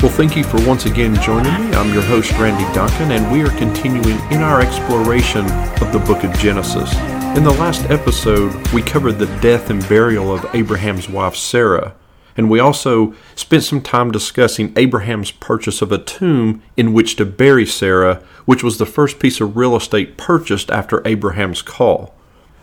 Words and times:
Well, 0.00 0.12
thank 0.12 0.36
you 0.36 0.44
for 0.44 0.64
once 0.64 0.86
again 0.86 1.20
joining 1.20 1.52
me. 1.54 1.74
I'm 1.74 1.92
your 1.92 2.04
host, 2.04 2.30
Randy 2.34 2.62
Duncan, 2.72 3.10
and 3.10 3.32
we 3.32 3.42
are 3.42 3.50
continuing 3.58 4.16
in 4.30 4.42
our 4.42 4.60
exploration 4.60 5.44
of 5.82 5.92
the 5.92 5.98
book 5.98 6.22
of 6.22 6.32
Genesis. 6.38 6.94
In 7.36 7.42
the 7.42 7.56
last 7.58 7.90
episode, 7.90 8.54
we 8.68 8.80
covered 8.80 9.18
the 9.18 9.26
death 9.40 9.70
and 9.70 9.86
burial 9.88 10.32
of 10.32 10.46
Abraham's 10.54 11.08
wife, 11.08 11.34
Sarah, 11.34 11.96
and 12.36 12.48
we 12.48 12.60
also 12.60 13.12
spent 13.34 13.64
some 13.64 13.80
time 13.80 14.12
discussing 14.12 14.72
Abraham's 14.76 15.32
purchase 15.32 15.82
of 15.82 15.90
a 15.90 15.98
tomb 15.98 16.62
in 16.76 16.92
which 16.92 17.16
to 17.16 17.26
bury 17.26 17.66
Sarah, 17.66 18.22
which 18.44 18.62
was 18.62 18.78
the 18.78 18.86
first 18.86 19.18
piece 19.18 19.40
of 19.40 19.56
real 19.56 19.74
estate 19.74 20.16
purchased 20.16 20.70
after 20.70 21.02
Abraham's 21.08 21.60
call. 21.60 22.14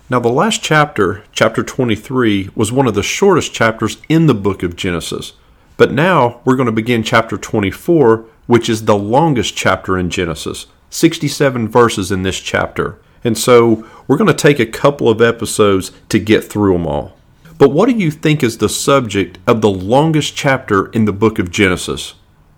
Now, 0.09 0.21
the 0.21 0.29
last 0.29 0.63
chapter, 0.63 1.25
chapter 1.33 1.63
23, 1.63 2.51
was 2.55 2.71
one 2.71 2.87
of 2.87 2.95
the 2.95 3.03
shortest 3.03 3.53
chapters 3.53 3.97
in 4.07 4.27
the 4.27 4.33
book 4.33 4.63
of 4.63 4.77
Genesis. 4.77 5.33
But 5.77 5.91
now 5.91 6.41
we're 6.45 6.55
going 6.55 6.67
to 6.67 6.71
begin 6.71 7.03
chapter 7.03 7.37
24, 7.37 8.25
which 8.47 8.69
is 8.69 8.85
the 8.85 8.97
longest 8.97 9.55
chapter 9.55 9.97
in 9.97 10.09
Genesis 10.09 10.67
67 10.89 11.67
verses 11.67 12.11
in 12.11 12.23
this 12.23 12.39
chapter. 12.39 12.99
And 13.23 13.37
so 13.37 13.85
we're 14.07 14.17
going 14.17 14.27
to 14.27 14.33
take 14.33 14.59
a 14.59 14.65
couple 14.65 15.09
of 15.09 15.21
episodes 15.21 15.91
to 16.09 16.19
get 16.19 16.43
through 16.43 16.73
them 16.73 16.87
all. 16.87 17.17
But 17.57 17.69
what 17.69 17.89
do 17.89 17.95
you 17.95 18.11
think 18.11 18.43
is 18.43 18.57
the 18.57 18.69
subject 18.69 19.39
of 19.47 19.61
the 19.61 19.69
longest 19.69 20.35
chapter 20.35 20.87
in 20.87 21.05
the 21.05 21.13
book 21.13 21.39
of 21.39 21.51
Genesis? 21.51 22.15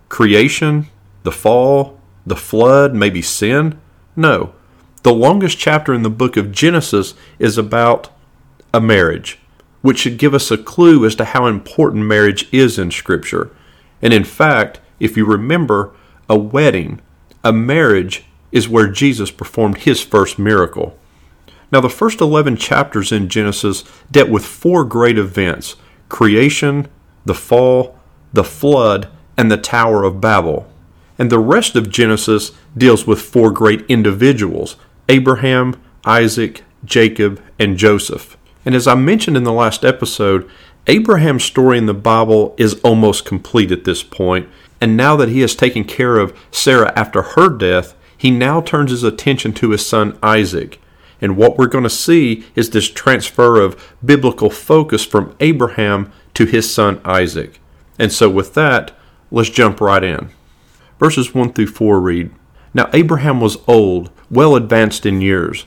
Creation? 0.08 0.86
The 1.22 1.32
fall? 1.32 1.98
The 2.26 2.36
flood? 2.36 2.94
Maybe 2.94 3.22
sin? 3.22 3.80
No. 4.14 4.54
The 5.02 5.14
longest 5.14 5.58
chapter 5.58 5.94
in 5.94 6.02
the 6.02 6.10
book 6.10 6.36
of 6.36 6.52
Genesis 6.52 7.14
is 7.38 7.56
about 7.56 8.10
a 8.74 8.80
marriage, 8.80 9.38
which 9.82 9.98
should 9.98 10.18
give 10.18 10.34
us 10.34 10.50
a 10.50 10.58
clue 10.58 11.04
as 11.04 11.14
to 11.16 11.24
how 11.24 11.46
important 11.46 12.04
marriage 12.04 12.48
is 12.52 12.78
in 12.78 12.90
Scripture. 12.90 13.50
And 14.02 14.12
in 14.12 14.24
fact, 14.24 14.80
if 15.00 15.16
you 15.16 15.24
remember, 15.24 15.92
a 16.28 16.38
wedding, 16.38 17.00
a 17.44 17.52
marriage, 17.52 18.24
is 18.50 18.68
where 18.68 18.88
Jesus 18.88 19.30
performed 19.30 19.78
his 19.78 20.02
first 20.02 20.38
miracle. 20.38 20.98
Now, 21.70 21.80
the 21.80 21.90
first 21.90 22.20
11 22.20 22.56
chapters 22.56 23.12
in 23.12 23.28
Genesis 23.28 23.84
dealt 24.10 24.30
with 24.30 24.44
four 24.44 24.84
great 24.84 25.18
events 25.18 25.76
creation, 26.08 26.88
the 27.26 27.34
fall, 27.34 27.98
the 28.32 28.44
flood, 28.44 29.08
and 29.36 29.50
the 29.50 29.58
Tower 29.58 30.04
of 30.04 30.20
Babel. 30.20 30.66
And 31.18 31.30
the 31.30 31.38
rest 31.38 31.76
of 31.76 31.90
Genesis 31.90 32.52
deals 32.76 33.06
with 33.06 33.20
four 33.20 33.50
great 33.50 33.84
individuals 33.88 34.76
Abraham, 35.08 35.80
Isaac, 36.04 36.64
Jacob, 36.84 37.42
and 37.58 37.76
Joseph. 37.76 38.37
And 38.64 38.74
as 38.74 38.86
I 38.86 38.94
mentioned 38.94 39.36
in 39.36 39.44
the 39.44 39.52
last 39.52 39.84
episode, 39.84 40.48
Abraham's 40.86 41.44
story 41.44 41.78
in 41.78 41.86
the 41.86 41.94
Bible 41.94 42.54
is 42.56 42.80
almost 42.80 43.24
complete 43.24 43.70
at 43.70 43.84
this 43.84 44.02
point, 44.02 44.48
and 44.80 44.96
now 44.96 45.16
that 45.16 45.28
he 45.28 45.40
has 45.40 45.54
taken 45.54 45.84
care 45.84 46.18
of 46.18 46.38
Sarah 46.50 46.92
after 46.96 47.22
her 47.22 47.48
death, 47.48 47.94
he 48.16 48.30
now 48.30 48.60
turns 48.60 48.90
his 48.90 49.04
attention 49.04 49.52
to 49.54 49.70
his 49.70 49.86
son 49.86 50.18
Isaac. 50.22 50.80
And 51.20 51.36
what 51.36 51.58
we're 51.58 51.66
going 51.66 51.84
to 51.84 51.90
see 51.90 52.46
is 52.54 52.70
this 52.70 52.88
transfer 52.88 53.60
of 53.60 53.94
biblical 54.04 54.50
focus 54.50 55.04
from 55.04 55.34
Abraham 55.40 56.12
to 56.34 56.46
his 56.46 56.72
son 56.72 57.00
Isaac. 57.04 57.60
And 57.98 58.12
so, 58.12 58.30
with 58.30 58.54
that, 58.54 58.92
let's 59.30 59.50
jump 59.50 59.80
right 59.80 60.02
in. 60.02 60.30
Verses 60.98 61.34
1 61.34 61.52
through 61.52 61.66
4 61.66 62.00
read 62.00 62.30
Now 62.72 62.88
Abraham 62.92 63.40
was 63.40 63.58
old, 63.66 64.10
well 64.30 64.56
advanced 64.56 65.06
in 65.06 65.20
years, 65.20 65.66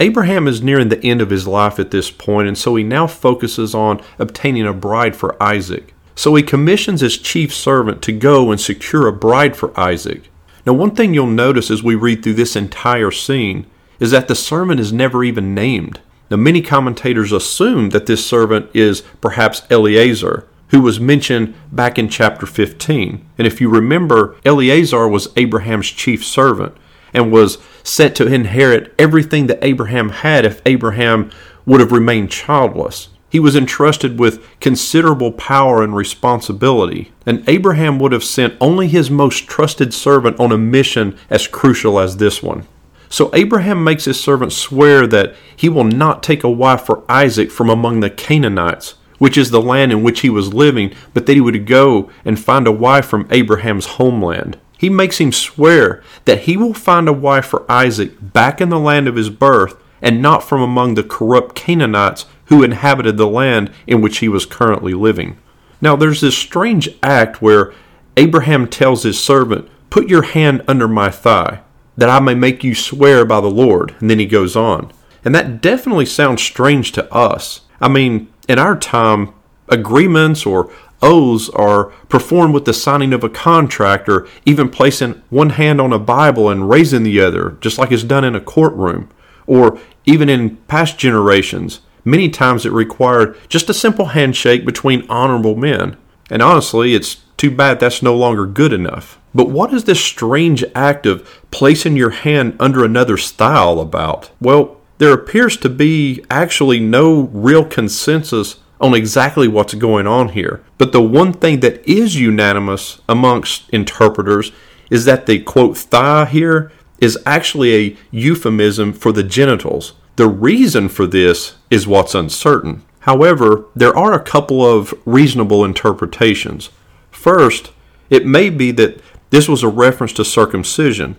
Abraham 0.00 0.48
is 0.48 0.62
nearing 0.62 0.88
the 0.88 1.04
end 1.04 1.20
of 1.20 1.28
his 1.28 1.46
life 1.46 1.78
at 1.78 1.90
this 1.90 2.10
point, 2.10 2.48
and 2.48 2.56
so 2.56 2.74
he 2.74 2.82
now 2.82 3.06
focuses 3.06 3.74
on 3.74 4.02
obtaining 4.18 4.66
a 4.66 4.72
bride 4.72 5.14
for 5.14 5.40
Isaac. 5.42 5.94
So 6.16 6.34
he 6.34 6.42
commissions 6.42 7.02
his 7.02 7.18
chief 7.18 7.54
servant 7.54 8.00
to 8.02 8.12
go 8.12 8.50
and 8.50 8.58
secure 8.58 9.06
a 9.06 9.12
bride 9.12 9.56
for 9.56 9.78
Isaac. 9.78 10.30
Now, 10.64 10.72
one 10.72 10.94
thing 10.94 11.12
you'll 11.12 11.26
notice 11.26 11.70
as 11.70 11.82
we 11.82 11.94
read 11.94 12.22
through 12.22 12.34
this 12.34 12.56
entire 12.56 13.10
scene 13.10 13.66
is 13.98 14.10
that 14.10 14.26
the 14.26 14.34
servant 14.34 14.80
is 14.80 14.90
never 14.92 15.22
even 15.22 15.54
named. 15.54 16.00
Now, 16.30 16.38
many 16.38 16.62
commentators 16.62 17.30
assume 17.30 17.90
that 17.90 18.06
this 18.06 18.24
servant 18.24 18.70
is 18.72 19.02
perhaps 19.20 19.62
Eleazar, 19.70 20.46
who 20.68 20.80
was 20.80 20.98
mentioned 20.98 21.54
back 21.70 21.98
in 21.98 22.08
chapter 22.08 22.46
15. 22.46 23.26
And 23.36 23.46
if 23.46 23.60
you 23.60 23.68
remember, 23.68 24.36
Eleazar 24.46 25.08
was 25.08 25.28
Abraham's 25.36 25.90
chief 25.90 26.24
servant 26.24 26.74
and 27.12 27.32
was 27.32 27.58
set 27.82 28.14
to 28.16 28.26
inherit 28.26 28.94
everything 28.98 29.46
that 29.46 29.62
Abraham 29.62 30.10
had 30.10 30.44
if 30.44 30.62
Abraham 30.66 31.30
would 31.66 31.80
have 31.80 31.92
remained 31.92 32.30
childless. 32.30 33.08
He 33.30 33.38
was 33.38 33.54
entrusted 33.54 34.18
with 34.18 34.44
considerable 34.58 35.30
power 35.30 35.84
and 35.84 35.94
responsibility, 35.94 37.12
and 37.24 37.48
Abraham 37.48 38.00
would 38.00 38.10
have 38.10 38.24
sent 38.24 38.56
only 38.60 38.88
his 38.88 39.08
most 39.08 39.46
trusted 39.46 39.94
servant 39.94 40.40
on 40.40 40.50
a 40.50 40.58
mission 40.58 41.16
as 41.30 41.46
crucial 41.46 42.00
as 42.00 42.16
this 42.16 42.42
one. 42.42 42.66
So 43.08 43.30
Abraham 43.34 43.82
makes 43.82 44.04
his 44.04 44.20
servant 44.20 44.52
swear 44.52 45.06
that 45.08 45.34
he 45.54 45.68
will 45.68 45.84
not 45.84 46.22
take 46.22 46.44
a 46.44 46.50
wife 46.50 46.82
for 46.82 47.04
Isaac 47.08 47.50
from 47.50 47.68
among 47.68 48.00
the 48.00 48.10
Canaanites, 48.10 48.94
which 49.18 49.36
is 49.36 49.50
the 49.50 49.60
land 49.60 49.92
in 49.92 50.02
which 50.02 50.20
he 50.20 50.30
was 50.30 50.54
living, 50.54 50.92
but 51.12 51.26
that 51.26 51.34
he 51.34 51.40
would 51.40 51.66
go 51.66 52.10
and 52.24 52.38
find 52.38 52.66
a 52.66 52.72
wife 52.72 53.06
from 53.06 53.28
Abraham's 53.30 53.86
homeland. 53.86 54.58
He 54.80 54.88
makes 54.88 55.18
him 55.18 55.30
swear 55.30 56.02
that 56.24 56.44
he 56.44 56.56
will 56.56 56.72
find 56.72 57.06
a 57.06 57.12
wife 57.12 57.44
for 57.44 57.70
Isaac 57.70 58.14
back 58.32 58.62
in 58.62 58.70
the 58.70 58.78
land 58.78 59.08
of 59.08 59.14
his 59.14 59.28
birth 59.28 59.76
and 60.00 60.22
not 60.22 60.42
from 60.42 60.62
among 60.62 60.94
the 60.94 61.02
corrupt 61.02 61.54
Canaanites 61.54 62.24
who 62.46 62.62
inhabited 62.62 63.18
the 63.18 63.26
land 63.26 63.70
in 63.86 64.00
which 64.00 64.20
he 64.20 64.28
was 64.28 64.46
currently 64.46 64.94
living. 64.94 65.36
Now, 65.82 65.96
there's 65.96 66.22
this 66.22 66.34
strange 66.34 66.88
act 67.02 67.42
where 67.42 67.74
Abraham 68.16 68.66
tells 68.66 69.02
his 69.02 69.22
servant, 69.22 69.68
Put 69.90 70.08
your 70.08 70.22
hand 70.22 70.62
under 70.66 70.88
my 70.88 71.10
thigh 71.10 71.60
that 71.98 72.08
I 72.08 72.18
may 72.18 72.34
make 72.34 72.64
you 72.64 72.74
swear 72.74 73.26
by 73.26 73.42
the 73.42 73.50
Lord. 73.50 73.94
And 74.00 74.08
then 74.08 74.18
he 74.18 74.24
goes 74.24 74.56
on. 74.56 74.90
And 75.22 75.34
that 75.34 75.60
definitely 75.60 76.06
sounds 76.06 76.40
strange 76.40 76.92
to 76.92 77.12
us. 77.12 77.60
I 77.82 77.88
mean, 77.88 78.32
in 78.48 78.58
our 78.58 78.78
time, 78.78 79.34
agreements 79.68 80.46
or 80.46 80.72
oaths 81.02 81.48
are 81.50 81.86
performed 82.08 82.54
with 82.54 82.64
the 82.64 82.72
signing 82.72 83.12
of 83.12 83.24
a 83.24 83.28
contract 83.28 84.08
or 84.08 84.26
even 84.44 84.68
placing 84.68 85.22
one 85.30 85.50
hand 85.50 85.80
on 85.80 85.92
a 85.92 85.98
Bible 85.98 86.48
and 86.48 86.68
raising 86.68 87.02
the 87.02 87.20
other, 87.20 87.56
just 87.60 87.78
like 87.78 87.92
it's 87.92 88.02
done 88.02 88.24
in 88.24 88.34
a 88.34 88.40
courtroom. 88.40 89.08
Or 89.46 89.78
even 90.06 90.28
in 90.28 90.56
past 90.68 90.98
generations, 90.98 91.80
many 92.04 92.28
times 92.28 92.64
it 92.64 92.72
required 92.72 93.36
just 93.48 93.70
a 93.70 93.74
simple 93.74 94.06
handshake 94.06 94.64
between 94.64 95.08
honorable 95.08 95.56
men. 95.56 95.96
And 96.30 96.42
honestly, 96.42 96.94
it's 96.94 97.16
too 97.36 97.50
bad 97.50 97.80
that's 97.80 98.02
no 98.02 98.14
longer 98.14 98.46
good 98.46 98.72
enough. 98.72 99.18
But 99.34 99.50
what 99.50 99.72
is 99.72 99.84
this 99.84 100.04
strange 100.04 100.64
act 100.74 101.06
of 101.06 101.40
placing 101.50 101.96
your 101.96 102.10
hand 102.10 102.56
under 102.60 102.84
another's 102.84 103.30
thigh 103.30 103.72
about? 103.72 104.30
Well, 104.40 104.76
there 104.98 105.12
appears 105.12 105.56
to 105.58 105.68
be 105.68 106.24
actually 106.28 106.80
no 106.80 107.22
real 107.32 107.64
consensus 107.64 108.56
on 108.80 108.94
exactly 108.94 109.46
what's 109.46 109.74
going 109.74 110.06
on 110.06 110.30
here. 110.30 110.62
But 110.78 110.92
the 110.92 111.02
one 111.02 111.32
thing 111.32 111.60
that 111.60 111.86
is 111.88 112.16
unanimous 112.16 113.00
amongst 113.08 113.68
interpreters 113.70 114.52
is 114.90 115.04
that 115.04 115.26
the 115.26 115.40
quote 115.40 115.76
thigh 115.76 116.24
here 116.24 116.72
is 116.98 117.18
actually 117.24 117.74
a 117.74 117.96
euphemism 118.10 118.92
for 118.92 119.12
the 119.12 119.22
genitals. 119.22 119.94
The 120.16 120.28
reason 120.28 120.88
for 120.88 121.06
this 121.06 121.56
is 121.70 121.86
what's 121.86 122.14
uncertain. 122.14 122.82
However, 123.00 123.66
there 123.74 123.96
are 123.96 124.12
a 124.12 124.22
couple 124.22 124.64
of 124.64 124.92
reasonable 125.06 125.64
interpretations. 125.64 126.70
First, 127.10 127.72
it 128.10 128.26
may 128.26 128.50
be 128.50 128.70
that 128.72 129.00
this 129.30 129.48
was 129.48 129.62
a 129.62 129.68
reference 129.68 130.12
to 130.14 130.24
circumcision. 130.24 131.16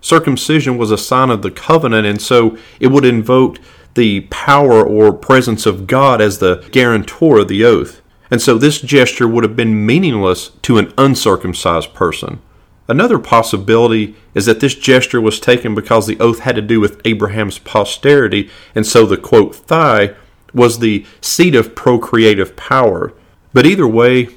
Circumcision 0.00 0.78
was 0.78 0.90
a 0.90 0.98
sign 0.98 1.28
of 1.28 1.42
the 1.42 1.50
covenant, 1.50 2.06
and 2.06 2.22
so 2.22 2.56
it 2.80 2.86
would 2.86 3.04
invoke 3.04 3.58
the 3.94 4.22
power 4.30 4.84
or 4.84 5.12
presence 5.12 5.66
of 5.66 5.86
God 5.86 6.20
as 6.20 6.38
the 6.38 6.66
guarantor 6.70 7.40
of 7.40 7.48
the 7.48 7.64
oath. 7.64 8.00
And 8.30 8.42
so 8.42 8.58
this 8.58 8.80
gesture 8.80 9.26
would 9.26 9.44
have 9.44 9.56
been 9.56 9.86
meaningless 9.86 10.50
to 10.62 10.78
an 10.78 10.92
uncircumcised 10.98 11.94
person. 11.94 12.40
Another 12.86 13.18
possibility 13.18 14.16
is 14.34 14.46
that 14.46 14.60
this 14.60 14.74
gesture 14.74 15.20
was 15.20 15.40
taken 15.40 15.74
because 15.74 16.06
the 16.06 16.18
oath 16.20 16.40
had 16.40 16.56
to 16.56 16.62
do 16.62 16.80
with 16.80 17.00
Abraham's 17.04 17.58
posterity, 17.58 18.48
and 18.74 18.86
so 18.86 19.04
the 19.04 19.18
quote 19.18 19.54
thigh 19.54 20.14
was 20.54 20.78
the 20.78 21.04
seat 21.20 21.54
of 21.54 21.74
procreative 21.74 22.56
power. 22.56 23.12
But 23.52 23.66
either 23.66 23.86
way, 23.86 24.28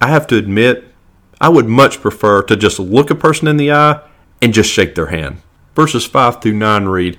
I 0.00 0.08
have 0.08 0.26
to 0.28 0.36
admit, 0.36 0.84
I 1.40 1.48
would 1.48 1.66
much 1.66 2.00
prefer 2.00 2.42
to 2.42 2.56
just 2.56 2.80
look 2.80 3.10
a 3.10 3.14
person 3.14 3.46
in 3.46 3.56
the 3.56 3.72
eye 3.72 4.00
and 4.42 4.52
just 4.52 4.70
shake 4.70 4.94
their 4.94 5.06
hand. 5.06 5.40
Verses 5.76 6.04
5 6.04 6.42
through 6.42 6.54
9 6.54 6.86
read, 6.86 7.18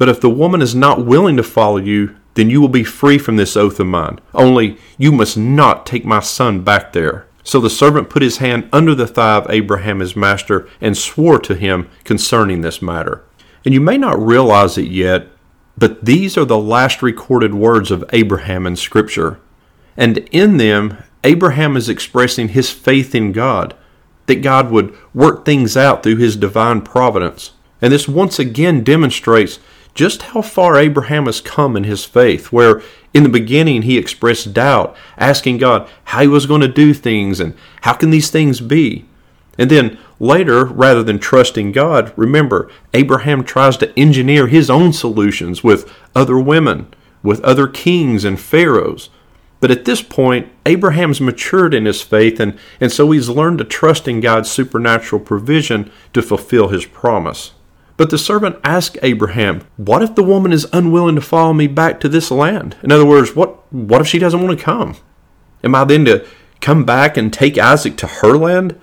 But 0.00 0.08
if 0.08 0.18
the 0.18 0.30
woman 0.30 0.62
is 0.62 0.74
not 0.74 1.04
willing 1.04 1.36
to 1.36 1.42
follow 1.42 1.76
you, 1.76 2.16
then 2.32 2.48
you 2.48 2.58
will 2.58 2.68
be 2.68 2.84
free 2.84 3.18
from 3.18 3.36
this 3.36 3.54
oath 3.54 3.78
of 3.78 3.86
mine. 3.86 4.18
Only 4.32 4.78
you 4.96 5.12
must 5.12 5.36
not 5.36 5.84
take 5.84 6.06
my 6.06 6.20
son 6.20 6.64
back 6.64 6.94
there. 6.94 7.26
So 7.42 7.60
the 7.60 7.68
servant 7.68 8.08
put 8.08 8.22
his 8.22 8.38
hand 8.38 8.66
under 8.72 8.94
the 8.94 9.06
thigh 9.06 9.36
of 9.36 9.50
Abraham 9.50 10.00
his 10.00 10.16
master 10.16 10.66
and 10.80 10.96
swore 10.96 11.38
to 11.40 11.54
him 11.54 11.90
concerning 12.02 12.62
this 12.62 12.80
matter. 12.80 13.22
And 13.62 13.74
you 13.74 13.80
may 13.82 13.98
not 13.98 14.18
realize 14.18 14.78
it 14.78 14.88
yet, 14.88 15.26
but 15.76 16.02
these 16.02 16.38
are 16.38 16.46
the 16.46 16.56
last 16.56 17.02
recorded 17.02 17.52
words 17.52 17.90
of 17.90 18.02
Abraham 18.10 18.66
in 18.66 18.76
Scripture. 18.76 19.38
And 19.98 20.16
in 20.32 20.56
them, 20.56 20.96
Abraham 21.24 21.76
is 21.76 21.90
expressing 21.90 22.48
his 22.48 22.70
faith 22.70 23.14
in 23.14 23.32
God, 23.32 23.76
that 24.24 24.36
God 24.36 24.70
would 24.70 24.96
work 25.12 25.44
things 25.44 25.76
out 25.76 26.02
through 26.02 26.16
his 26.16 26.36
divine 26.36 26.80
providence. 26.80 27.50
And 27.82 27.92
this 27.92 28.08
once 28.08 28.38
again 28.38 28.84
demonstrates 28.84 29.58
just 29.94 30.22
how 30.22 30.42
far 30.42 30.76
Abraham 30.76 31.26
has 31.26 31.40
come 31.40 31.76
in 31.76 31.84
his 31.84 32.04
faith, 32.04 32.52
where 32.52 32.82
in 33.12 33.22
the 33.22 33.28
beginning 33.28 33.82
he 33.82 33.98
expressed 33.98 34.54
doubt, 34.54 34.96
asking 35.18 35.58
God 35.58 35.88
how 36.04 36.22
he 36.22 36.28
was 36.28 36.46
going 36.46 36.60
to 36.60 36.68
do 36.68 36.94
things 36.94 37.40
and 37.40 37.54
how 37.82 37.94
can 37.94 38.10
these 38.10 38.30
things 38.30 38.60
be. 38.60 39.06
And 39.58 39.70
then 39.70 39.98
later, 40.18 40.64
rather 40.64 41.02
than 41.02 41.18
trusting 41.18 41.72
God, 41.72 42.12
remember, 42.16 42.70
Abraham 42.94 43.44
tries 43.44 43.76
to 43.78 43.98
engineer 43.98 44.46
his 44.46 44.70
own 44.70 44.92
solutions 44.92 45.62
with 45.64 45.92
other 46.14 46.38
women, 46.38 46.86
with 47.22 47.40
other 47.42 47.66
kings 47.66 48.24
and 48.24 48.40
pharaohs. 48.40 49.10
But 49.60 49.70
at 49.70 49.84
this 49.84 50.00
point, 50.00 50.50
Abraham's 50.64 51.20
matured 51.20 51.74
in 51.74 51.84
his 51.84 52.00
faith, 52.00 52.40
and, 52.40 52.58
and 52.80 52.90
so 52.90 53.10
he's 53.10 53.28
learned 53.28 53.58
to 53.58 53.64
trust 53.64 54.08
in 54.08 54.20
God's 54.20 54.50
supernatural 54.50 55.20
provision 55.20 55.90
to 56.14 56.22
fulfill 56.22 56.68
his 56.68 56.86
promise. 56.86 57.52
But 58.00 58.08
the 58.08 58.16
servant 58.16 58.56
asked 58.64 58.96
Abraham, 59.02 59.60
What 59.76 60.02
if 60.02 60.14
the 60.14 60.22
woman 60.22 60.54
is 60.54 60.66
unwilling 60.72 61.16
to 61.16 61.20
follow 61.20 61.52
me 61.52 61.66
back 61.66 62.00
to 62.00 62.08
this 62.08 62.30
land? 62.30 62.74
In 62.82 62.90
other 62.90 63.04
words, 63.04 63.36
what, 63.36 63.70
what 63.70 64.00
if 64.00 64.06
she 64.06 64.18
doesn't 64.18 64.42
want 64.42 64.58
to 64.58 64.64
come? 64.64 64.96
Am 65.62 65.74
I 65.74 65.84
then 65.84 66.06
to 66.06 66.26
come 66.62 66.86
back 66.86 67.18
and 67.18 67.30
take 67.30 67.58
Isaac 67.58 67.98
to 67.98 68.06
her 68.06 68.38
land? 68.38 68.80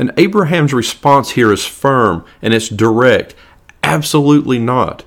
And 0.00 0.12
Abraham's 0.16 0.74
response 0.74 1.30
here 1.30 1.52
is 1.52 1.64
firm 1.64 2.24
and 2.42 2.52
it's 2.52 2.68
direct. 2.68 3.36
Absolutely 3.84 4.58
not. 4.58 5.04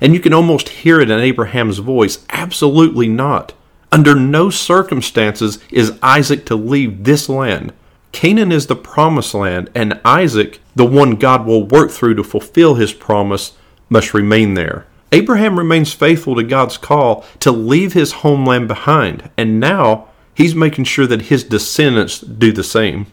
And 0.00 0.14
you 0.14 0.20
can 0.20 0.32
almost 0.32 0.70
hear 0.70 0.98
it 0.98 1.10
in 1.10 1.20
Abraham's 1.20 1.80
voice. 1.80 2.24
Absolutely 2.30 3.08
not. 3.08 3.52
Under 3.92 4.14
no 4.14 4.48
circumstances 4.48 5.58
is 5.70 5.98
Isaac 6.02 6.46
to 6.46 6.56
leave 6.56 7.04
this 7.04 7.28
land. 7.28 7.74
Canaan 8.12 8.52
is 8.52 8.66
the 8.66 8.76
promised 8.76 9.34
land, 9.34 9.70
and 9.74 10.00
Isaac, 10.04 10.60
the 10.76 10.84
one 10.84 11.16
God 11.16 11.44
will 11.46 11.66
work 11.66 11.90
through 11.90 12.14
to 12.14 12.24
fulfill 12.24 12.74
his 12.74 12.92
promise, 12.92 13.52
must 13.88 14.14
remain 14.14 14.54
there. 14.54 14.86
Abraham 15.10 15.58
remains 15.58 15.92
faithful 15.92 16.34
to 16.36 16.42
God's 16.42 16.78
call 16.78 17.24
to 17.40 17.52
leave 17.52 17.92
his 17.92 18.12
homeland 18.12 18.68
behind, 18.68 19.30
and 19.36 19.60
now 19.60 20.08
he's 20.34 20.54
making 20.54 20.84
sure 20.84 21.06
that 21.06 21.22
his 21.22 21.44
descendants 21.44 22.20
do 22.20 22.52
the 22.52 22.64
same. 22.64 23.06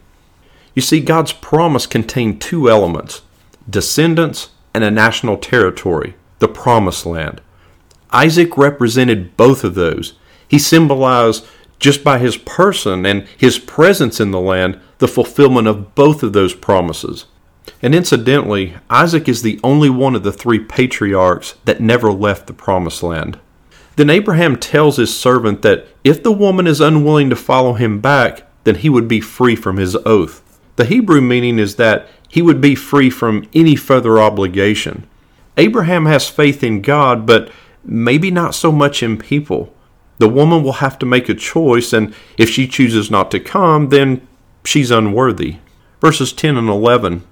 You 0.73 0.81
see, 0.81 1.01
God's 1.01 1.33
promise 1.33 1.85
contained 1.85 2.39
two 2.39 2.69
elements 2.69 3.21
descendants 3.69 4.49
and 4.73 4.83
a 4.83 4.89
national 4.89 5.37
territory, 5.37 6.15
the 6.39 6.47
promised 6.47 7.05
land. 7.05 7.41
Isaac 8.11 8.57
represented 8.57 9.35
both 9.37 9.63
of 9.63 9.75
those. 9.75 10.13
He 10.47 10.57
symbolized 10.57 11.45
just 11.79 12.03
by 12.03 12.17
his 12.17 12.37
person 12.37 13.05
and 13.05 13.27
his 13.37 13.59
presence 13.59 14.19
in 14.19 14.31
the 14.31 14.39
land, 14.39 14.79
the 14.99 15.07
fulfillment 15.07 15.67
of 15.67 15.95
both 15.95 16.23
of 16.23 16.33
those 16.33 16.53
promises. 16.53 17.25
And 17.81 17.93
incidentally, 17.93 18.75
Isaac 18.89 19.27
is 19.27 19.41
the 19.41 19.59
only 19.63 19.89
one 19.89 20.15
of 20.15 20.23
the 20.23 20.31
three 20.31 20.59
patriarchs 20.59 21.55
that 21.65 21.81
never 21.81 22.11
left 22.11 22.47
the 22.47 22.53
promised 22.53 23.03
land. 23.03 23.39
Then 23.95 24.09
Abraham 24.09 24.55
tells 24.55 24.97
his 24.97 25.17
servant 25.17 25.61
that 25.61 25.87
if 26.03 26.23
the 26.23 26.31
woman 26.31 26.67
is 26.67 26.79
unwilling 26.79 27.29
to 27.29 27.35
follow 27.35 27.73
him 27.73 27.99
back, 27.99 28.43
then 28.63 28.75
he 28.75 28.89
would 28.89 29.07
be 29.07 29.19
free 29.19 29.55
from 29.55 29.77
his 29.77 29.95
oath. 30.05 30.59
The 30.75 30.85
Hebrew 30.85 31.21
meaning 31.21 31.59
is 31.59 31.75
that 31.75 32.07
he 32.29 32.41
would 32.41 32.61
be 32.61 32.75
free 32.75 33.09
from 33.09 33.47
any 33.53 33.75
further 33.75 34.19
obligation. 34.19 35.07
Abraham 35.57 36.05
has 36.05 36.29
faith 36.29 36.63
in 36.63 36.81
God, 36.81 37.25
but 37.25 37.51
maybe 37.83 38.31
not 38.31 38.55
so 38.55 38.71
much 38.71 39.03
in 39.03 39.17
people 39.17 39.73
the 40.19 40.29
woman 40.29 40.63
will 40.63 40.73
have 40.73 40.99
to 40.99 41.05
make 41.05 41.27
a 41.29 41.33
choice, 41.33 41.91
and 41.91 42.13
if 42.37 42.49
she 42.49 42.67
chooses 42.67 43.09
not 43.09 43.31
to 43.31 43.39
come, 43.39 43.89
then 43.89 44.27
she's 44.63 44.91
unworthy. 44.91 45.57
Verses 46.01 46.33
10 46.33 46.57
and 46.57 46.69
11. 46.69 47.23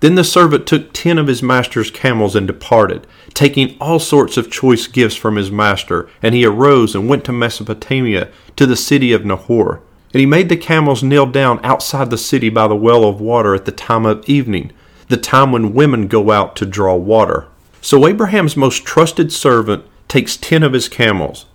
Then 0.00 0.16
the 0.16 0.24
servant 0.24 0.66
took 0.66 0.92
ten 0.92 1.16
of 1.16 1.28
his 1.28 1.42
master's 1.42 1.90
camels 1.90 2.34
and 2.34 2.46
departed, 2.46 3.06
taking 3.34 3.76
all 3.80 4.00
sorts 4.00 4.36
of 4.36 4.50
choice 4.50 4.88
gifts 4.88 5.14
from 5.14 5.36
his 5.36 5.50
master. 5.50 6.08
And 6.20 6.34
he 6.34 6.44
arose 6.44 6.94
and 6.94 7.08
went 7.08 7.24
to 7.26 7.32
Mesopotamia, 7.32 8.28
to 8.56 8.66
the 8.66 8.76
city 8.76 9.12
of 9.12 9.24
Nahor. 9.24 9.80
And 10.12 10.20
he 10.20 10.26
made 10.26 10.48
the 10.48 10.56
camels 10.56 11.04
kneel 11.04 11.26
down 11.26 11.64
outside 11.64 12.10
the 12.10 12.18
city 12.18 12.48
by 12.48 12.66
the 12.66 12.74
well 12.74 13.04
of 13.04 13.20
water 13.20 13.54
at 13.54 13.64
the 13.64 13.72
time 13.72 14.04
of 14.04 14.28
evening, 14.28 14.72
the 15.08 15.16
time 15.16 15.52
when 15.52 15.72
women 15.72 16.08
go 16.08 16.32
out 16.32 16.56
to 16.56 16.66
draw 16.66 16.96
water. 16.96 17.46
So 17.80 18.06
Abraham's 18.06 18.56
most 18.56 18.84
trusted 18.84 19.32
servant 19.32 19.84
takes 20.08 20.36
ten 20.36 20.62
of 20.62 20.72
his 20.72 20.88
camels 20.88 21.46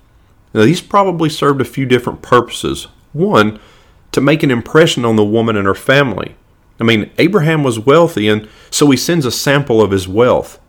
now, 0.58 0.64
these 0.64 0.82
probably 0.82 1.30
served 1.30 1.62
a 1.62 1.66
few 1.66 1.86
different 1.86 2.22
purposes. 2.22 2.88
One, 3.14 3.60
to 4.12 4.22
make 4.22 4.44
an 4.44 4.52
impression 4.52 5.06
on 5.06 5.16
the 5.16 5.24
woman 5.24 5.56
and 5.56 5.66
her 5.66 5.76
family. 5.76 6.36
I 6.80 6.84
mean, 6.84 7.10
Abraham 7.18 7.64
was 7.64 7.80
wealthy, 7.80 8.28
and 8.28 8.48
so 8.70 8.90
he 8.90 8.98
sends 8.98 9.26
a 9.26 9.32
sample 9.32 9.82
of 9.82 9.92
his 9.92 10.08
wealth. 10.08 10.60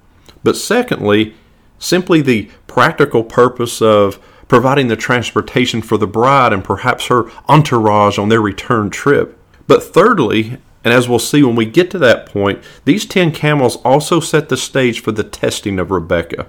But 0.42 0.57
secondly, 0.57 1.35
simply 1.78 2.21
the 2.21 2.50
practical 2.66 3.23
purpose 3.23 3.83
of 3.83 4.18
providing 4.49 4.88
the 4.88 4.97
transportation 4.97 5.83
for 5.83 5.99
the 5.99 6.07
bride 6.07 6.52
and 6.52 6.64
perhaps 6.64 7.07
her 7.07 7.30
entourage 7.49 8.18
on 8.18 8.30
their 8.30 8.40
return 8.40 8.88
trip. 8.88 9.38
But 9.66 9.83
thirdly, 9.83 10.57
and 10.85 10.95
as 10.95 11.09
we'll 11.09 11.18
see 11.18 11.42
when 11.42 11.57
we 11.57 11.66
get 11.66 11.90
to 11.90 11.99
that 11.99 12.26
point, 12.26 12.62
these 12.87 13.04
ten 13.04 13.30
camels 13.30 13.76
also 13.76 14.21
set 14.21 14.49
the 14.49 14.57
stage 14.57 15.00
for 15.00 15.12
the 15.12 15.25
testing 15.25 15.78
of 15.78 15.90
Rebekah. 15.90 16.49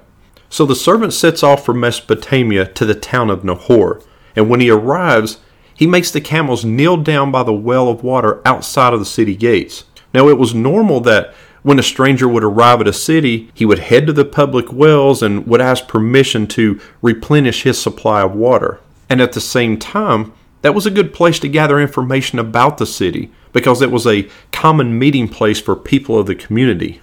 So 0.50 0.66
the 0.66 0.76
servant 0.76 1.14
sets 1.14 1.44
off 1.44 1.66
for 1.66 1.74
Mesopotamia 1.74 2.66
to 2.68 2.86
the 2.86 2.96
town 2.96 3.30
of 3.30 3.44
Nahor, 3.44 4.02
and 4.36 4.50
when 4.50 4.62
he 4.62 4.70
arrives, 4.70 5.40
he 5.80 5.88
makes 5.88 6.12
the 6.12 6.20
camels 6.20 6.66
kneel 6.66 6.98
down 6.98 7.32
by 7.32 7.42
the 7.42 7.54
well 7.54 7.88
of 7.88 8.04
water 8.04 8.42
outside 8.46 8.92
of 8.92 9.00
the 9.00 9.06
city 9.06 9.34
gates. 9.34 9.86
Now 10.14 10.28
it 10.28 10.38
was 10.38 10.54
normal 10.54 11.00
that 11.02 11.34
when 11.64 11.80
a 11.80 11.84
stranger 11.84 12.28
would 12.28 12.44
arrive 12.44 12.82
at 12.82 12.88
a 12.90 12.92
city, 12.92 13.50
he 13.54 13.64
would 13.64 13.80
head 13.80 14.06
to 14.08 14.12
the 14.12 14.26
public 14.26 14.74
wells 14.74 15.24
and 15.24 15.48
would 15.48 15.62
ask 15.62 15.88
permission 15.88 16.48
to 16.48 16.82
replenish 17.02 17.64
his 17.64 17.82
supply 17.82 18.22
of 18.22 18.36
water. 18.36 18.82
And 19.10 19.22
at 19.22 19.32
the 19.32 19.40
same 19.40 19.80
time, 19.80 20.34
that 20.64 20.76
was 20.76 20.86
a 20.86 20.92
good 20.92 21.14
place 21.14 21.40
to 21.40 21.48
gather 21.48 21.80
information 21.80 22.40
about 22.40 22.78
the 22.78 22.86
city 22.86 23.32
because 23.54 23.82
it 23.82 23.90
was 23.90 24.06
a 24.06 24.28
common 24.52 25.00
meeting 25.00 25.30
place 25.30 25.62
for 25.62 25.78
people 25.78 26.20
of 26.20 26.26
the 26.28 26.36
community. 26.36 27.00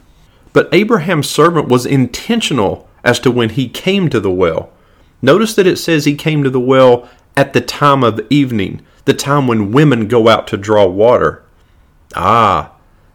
But 0.52 0.68
Abraham's 0.74 1.30
servant 1.30 1.68
was 1.68 1.86
intentional 1.86 2.86
as 3.02 3.18
to 3.20 3.30
when 3.30 3.48
he 3.48 3.70
came 3.70 4.10
to 4.10 4.20
the 4.20 4.30
well. 4.30 4.70
Notice 5.22 5.54
that 5.54 5.66
it 5.66 5.78
says 5.78 6.04
he 6.04 6.14
came 6.14 6.42
to 6.42 6.50
the 6.50 6.60
well 6.60 7.08
at 7.36 7.52
the 7.52 7.60
time 7.60 8.02
of 8.02 8.20
evening, 8.30 8.84
the 9.04 9.14
time 9.14 9.46
when 9.46 9.72
women 9.72 10.08
go 10.08 10.28
out 10.28 10.46
to 10.48 10.56
draw 10.56 10.86
water. 10.86 11.42
Ah, 12.14 12.72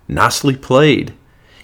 nicely 0.07 0.55
played. 0.55 1.13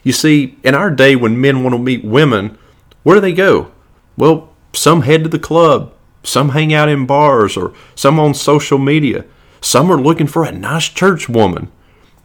You 0.03 0.11
see, 0.11 0.57
in 0.63 0.73
our 0.73 0.89
day 0.89 1.15
when 1.15 1.39
men 1.39 1.63
want 1.63 1.73
to 1.73 1.79
meet 1.79 2.03
women, 2.03 2.57
where 3.03 3.15
do 3.15 3.21
they 3.21 3.33
go? 3.33 3.71
Well, 4.17 4.53
some 4.73 5.01
head 5.01 5.23
to 5.23 5.29
the 5.29 5.39
club, 5.39 5.93
some 6.23 6.49
hang 6.49 6.73
out 6.73 6.89
in 6.89 7.05
bars, 7.05 7.55
or 7.55 7.73
some 7.95 8.19
on 8.19 8.33
social 8.33 8.77
media. 8.77 9.25
Some 9.61 9.91
are 9.91 9.99
looking 9.99 10.27
for 10.27 10.43
a 10.43 10.51
nice 10.51 10.87
church 10.87 11.29
woman. 11.29 11.71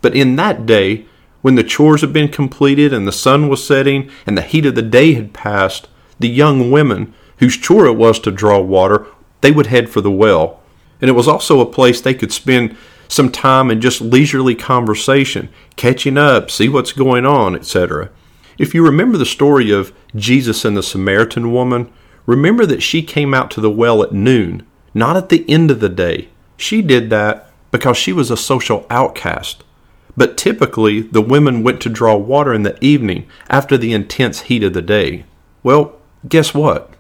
But 0.01 0.15
in 0.15 0.37
that 0.37 0.67
day, 0.67 1.07
when 1.41 1.57
the 1.57 1.65
chores 1.65 2.01
had 2.01 2.13
been 2.13 2.29
completed 2.29 2.93
and 2.93 3.07
the 3.07 3.13
sun 3.13 3.49
was 3.49 3.67
setting 3.67 4.11
and 4.27 4.37
the 4.37 4.43
heat 4.43 4.67
of 4.67 4.75
the 4.75 4.83
day 4.83 5.15
had 5.15 5.35
passed, 5.35 5.89
the 6.19 6.29
young 6.29 6.71
women, 6.71 7.15
whose 7.39 7.57
chore 7.57 7.87
it 7.87 7.95
was 7.95 8.19
to 8.21 8.31
draw 8.31 8.61
water, 8.61 9.07
they 9.43 9.53
would 9.53 9.67
head 9.67 9.91
for 9.91 10.01
the 10.01 10.11
well. 10.11 10.61
And 11.01 11.11
it 11.11 11.15
was 11.15 11.29
also 11.29 11.61
a 11.61 11.67
place 11.67 12.01
they 12.01 12.15
could 12.15 12.33
spend 12.33 12.77
some 13.09 13.31
time 13.31 13.71
in 13.71 13.81
just 13.81 14.01
leisurely 14.01 14.55
conversation, 14.55 15.51
catching 15.77 16.17
up, 16.17 16.51
see 16.51 16.69
what's 16.69 16.93
going 16.93 17.27
on, 17.27 17.55
etc. 17.55 18.11
If 18.59 18.75
you 18.75 18.85
remember 18.85 19.19
the 19.19 19.27
story 19.27 19.71
of 19.71 19.93
Jesus 20.17 20.65
and 20.65 20.77
the 20.77 20.83
Samaritan 20.83 21.53
woman, 21.53 21.93
remember 22.25 22.65
that 22.67 22.83
she 22.83 23.03
came 23.03 23.35
out 23.35 23.51
to 23.51 23.61
the 23.61 23.71
well 23.71 24.03
at 24.03 24.13
noon, 24.13 24.67
not 24.95 25.17
at 25.17 25.29
the 25.29 25.49
end 25.49 25.71
of 25.71 25.81
the 25.81 25.89
day. 25.89 26.29
She 26.57 26.81
did 26.81 27.11
that 27.11 27.51
because 27.71 27.97
she 27.97 28.13
was 28.13 28.31
a 28.31 28.37
social 28.37 28.87
outcast. 28.89 29.65
But 30.17 30.37
typically, 30.37 31.01
the 31.01 31.23
women 31.23 31.63
went 31.63 31.81
to 31.83 31.89
draw 31.89 32.17
water 32.17 32.53
in 32.53 32.63
the 32.63 32.83
evening 32.85 33.27
after 33.49 33.77
the 33.77 33.93
intense 33.93 34.43
heat 34.43 34.63
of 34.63 34.75
the 34.75 34.83
day. 34.83 35.25
Well, 35.63 35.99
guess 36.29 36.55
what? 36.55 36.91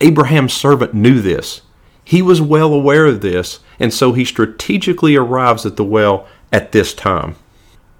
Abraham's 0.00 0.52
servant 0.52 0.92
knew 0.92 1.20
this. 1.20 1.62
He 2.04 2.20
was 2.20 2.42
well 2.42 2.72
aware 2.72 3.06
of 3.06 3.20
this, 3.20 3.60
and 3.80 3.92
so 3.92 4.12
he 4.12 4.24
strategically 4.24 5.16
arrives 5.16 5.64
at 5.64 5.76
the 5.76 5.84
well 5.84 6.26
at 6.52 6.72
this 6.72 6.94
time. 6.94 7.36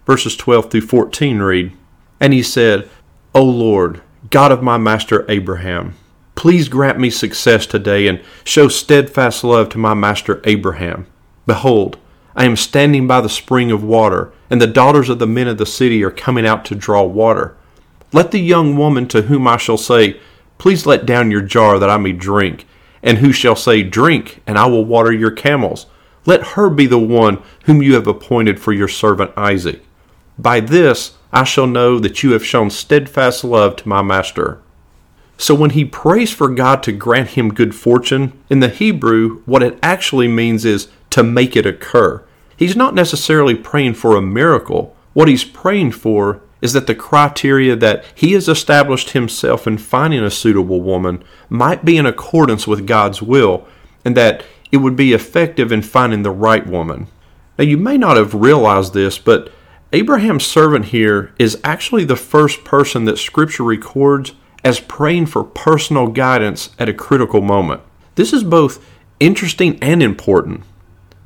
Verses 0.06 0.36
12 0.36 0.70
through 0.70 0.80
14 0.82 1.38
read 1.40 1.72
And 2.20 2.32
he 2.32 2.42
said, 2.42 2.88
O 3.34 3.42
Lord, 3.42 4.02
God 4.30 4.52
of 4.52 4.62
my 4.62 4.76
master 4.76 5.24
Abraham, 5.28 5.94
please 6.34 6.68
grant 6.68 6.98
me 6.98 7.10
success 7.10 7.66
today 7.66 8.06
and 8.06 8.22
show 8.44 8.68
steadfast 8.68 9.42
love 9.42 9.70
to 9.70 9.78
my 9.78 9.94
master 9.94 10.40
Abraham. 10.44 11.06
Behold, 11.46 11.98
I 12.36 12.44
am 12.44 12.56
standing 12.56 13.06
by 13.06 13.20
the 13.20 13.28
spring 13.28 13.70
of 13.70 13.84
water, 13.84 14.32
and 14.50 14.60
the 14.60 14.66
daughters 14.66 15.08
of 15.08 15.18
the 15.18 15.26
men 15.26 15.48
of 15.48 15.58
the 15.58 15.66
city 15.66 16.02
are 16.02 16.10
coming 16.10 16.46
out 16.46 16.64
to 16.66 16.74
draw 16.74 17.02
water. 17.02 17.56
Let 18.12 18.30
the 18.30 18.40
young 18.40 18.76
woman 18.76 19.08
to 19.08 19.22
whom 19.22 19.46
I 19.46 19.56
shall 19.56 19.76
say, 19.76 20.20
Please 20.58 20.86
let 20.86 21.06
down 21.06 21.30
your 21.30 21.42
jar 21.42 21.78
that 21.78 21.90
I 21.90 21.96
may 21.96 22.12
drink, 22.12 22.66
and 23.04 23.18
who 23.18 23.30
shall 23.30 23.54
say, 23.54 23.84
Drink, 23.84 24.42
and 24.46 24.58
I 24.58 24.66
will 24.66 24.84
water 24.84 25.12
your 25.12 25.30
camels. 25.30 25.86
Let 26.26 26.42
her 26.48 26.70
be 26.70 26.86
the 26.86 26.98
one 26.98 27.42
whom 27.64 27.82
you 27.82 27.94
have 27.94 28.08
appointed 28.08 28.58
for 28.58 28.72
your 28.72 28.88
servant 28.88 29.30
Isaac. 29.36 29.84
By 30.38 30.58
this 30.58 31.16
I 31.32 31.44
shall 31.44 31.66
know 31.66 31.98
that 32.00 32.22
you 32.22 32.32
have 32.32 32.44
shown 32.44 32.70
steadfast 32.70 33.44
love 33.44 33.76
to 33.76 33.88
my 33.88 34.02
master. 34.02 34.60
So 35.36 35.54
when 35.54 35.70
he 35.70 35.84
prays 35.84 36.32
for 36.32 36.48
God 36.48 36.82
to 36.84 36.92
grant 36.92 37.30
him 37.30 37.52
good 37.52 37.74
fortune, 37.74 38.32
in 38.48 38.60
the 38.60 38.68
Hebrew, 38.68 39.42
what 39.44 39.62
it 39.62 39.78
actually 39.82 40.28
means 40.28 40.64
is 40.64 40.88
to 41.10 41.22
make 41.22 41.56
it 41.56 41.66
occur. 41.66 42.24
He's 42.56 42.76
not 42.76 42.94
necessarily 42.94 43.54
praying 43.54 43.94
for 43.94 44.16
a 44.16 44.22
miracle. 44.22 44.96
What 45.12 45.28
he's 45.28 45.44
praying 45.44 45.92
for 45.92 46.40
is 46.64 46.72
that 46.72 46.86
the 46.86 46.94
criteria 46.94 47.76
that 47.76 48.02
he 48.14 48.32
has 48.32 48.48
established 48.48 49.10
himself 49.10 49.66
in 49.66 49.76
finding 49.76 50.24
a 50.24 50.30
suitable 50.30 50.80
woman 50.80 51.22
might 51.50 51.84
be 51.84 51.98
in 51.98 52.06
accordance 52.06 52.66
with 52.66 52.86
God's 52.86 53.20
will, 53.20 53.68
and 54.02 54.16
that 54.16 54.42
it 54.72 54.78
would 54.78 54.96
be 54.96 55.12
effective 55.12 55.70
in 55.70 55.82
finding 55.82 56.22
the 56.22 56.30
right 56.30 56.66
woman. 56.66 57.06
Now, 57.58 57.64
you 57.64 57.76
may 57.76 57.98
not 57.98 58.16
have 58.16 58.32
realized 58.32 58.94
this, 58.94 59.18
but 59.18 59.52
Abraham's 59.92 60.46
servant 60.46 60.86
here 60.86 61.34
is 61.38 61.60
actually 61.62 62.04
the 62.04 62.16
first 62.16 62.64
person 62.64 63.04
that 63.04 63.18
Scripture 63.18 63.62
records 63.62 64.32
as 64.64 64.80
praying 64.80 65.26
for 65.26 65.44
personal 65.44 66.06
guidance 66.06 66.70
at 66.78 66.88
a 66.88 66.94
critical 66.94 67.42
moment. 67.42 67.82
This 68.14 68.32
is 68.32 68.42
both 68.42 68.82
interesting 69.20 69.78
and 69.82 70.02
important. 70.02 70.62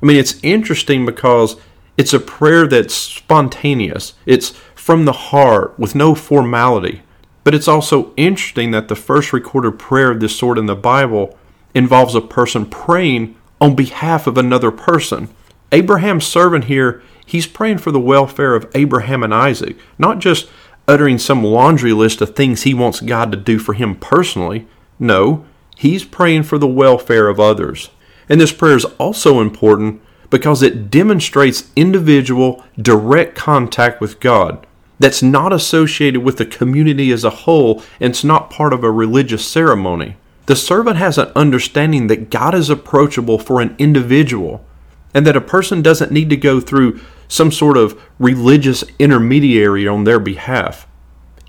I 0.03 0.05
mean, 0.05 0.17
it's 0.17 0.37
interesting 0.43 1.05
because 1.05 1.55
it's 1.99 2.13
a 2.13 2.19
prayer 2.19 2.65
that's 2.65 2.93
spontaneous, 2.93 4.13
it's 4.25 4.53
from 4.79 5.03
the 5.03 5.11
heart 5.11 5.77
with 5.77 5.93
no 5.93 6.15
formality. 6.15 7.01
But 7.43 7.53
it's 7.53 7.67
also 7.67 8.13
interesting 8.15 8.71
that 8.71 8.87
the 8.87 8.95
first 8.95 9.33
recorded 9.33 9.77
prayer 9.77 10.09
of 10.09 10.21
this 10.21 10.35
sort 10.35 10.57
in 10.57 10.67
the 10.67 10.75
Bible 10.75 11.37
involves 11.75 12.15
a 12.15 12.21
person 12.21 12.65
praying 12.65 13.35
on 13.59 13.75
behalf 13.75 14.25
of 14.25 14.37
another 14.37 14.71
person. 14.71 15.27
Abraham's 15.73 16.25
servant 16.25 16.63
here, 16.65 17.03
he's 17.25 17.45
praying 17.45 17.79
for 17.79 17.91
the 17.91 17.99
welfare 17.99 18.55
of 18.55 18.71
Abraham 18.73 19.21
and 19.21 19.33
Isaac, 19.33 19.77
not 19.99 20.19
just 20.19 20.49
uttering 20.87 21.19
some 21.19 21.43
laundry 21.43 21.91
list 21.91 22.21
of 22.21 22.33
things 22.33 22.63
he 22.63 22.73
wants 22.73 23.01
God 23.01 23.33
to 23.33 23.37
do 23.37 23.59
for 23.59 23.73
him 23.73 23.95
personally. 23.95 24.65
No, 24.97 25.45
he's 25.75 26.05
praying 26.05 26.43
for 26.43 26.57
the 26.57 26.67
welfare 26.67 27.27
of 27.27 27.39
others. 27.39 27.89
And 28.29 28.39
this 28.39 28.53
prayer 28.53 28.77
is 28.77 28.85
also 28.97 29.41
important 29.41 30.01
because 30.29 30.63
it 30.63 30.89
demonstrates 30.89 31.69
individual, 31.75 32.63
direct 32.81 33.35
contact 33.35 33.99
with 33.99 34.21
God 34.21 34.65
that's 34.99 35.23
not 35.23 35.53
associated 35.53 36.21
with 36.21 36.37
the 36.37 36.45
community 36.45 37.11
as 37.11 37.23
a 37.23 37.29
whole 37.29 37.81
and 37.99 38.11
it's 38.11 38.23
not 38.23 38.49
part 38.49 38.73
of 38.73 38.83
a 38.83 38.91
religious 38.91 39.45
ceremony. 39.45 40.17
The 40.45 40.55
servant 40.55 40.97
has 40.97 41.17
an 41.17 41.31
understanding 41.35 42.07
that 42.07 42.29
God 42.29 42.53
is 42.53 42.69
approachable 42.69 43.39
for 43.39 43.61
an 43.61 43.75
individual 43.79 44.65
and 45.13 45.25
that 45.25 45.37
a 45.37 45.41
person 45.41 45.81
doesn't 45.81 46.11
need 46.11 46.29
to 46.29 46.37
go 46.37 46.59
through 46.59 46.99
some 47.27 47.51
sort 47.51 47.77
of 47.77 48.01
religious 48.17 48.83
intermediary 48.97 49.87
on 49.87 50.03
their 50.03 50.19
behalf. 50.19 50.87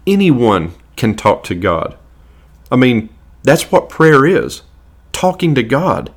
Anyone 0.07 0.73
can 0.97 1.14
talk 1.14 1.45
to 1.45 1.54
God. 1.54 1.97
I 2.71 2.76
mean, 2.76 3.09
that's 3.42 3.73
what 3.73 3.88
prayer 3.88 4.26
is 4.26 4.62
talking 5.12 5.54
to 5.54 5.62
God. 5.62 6.12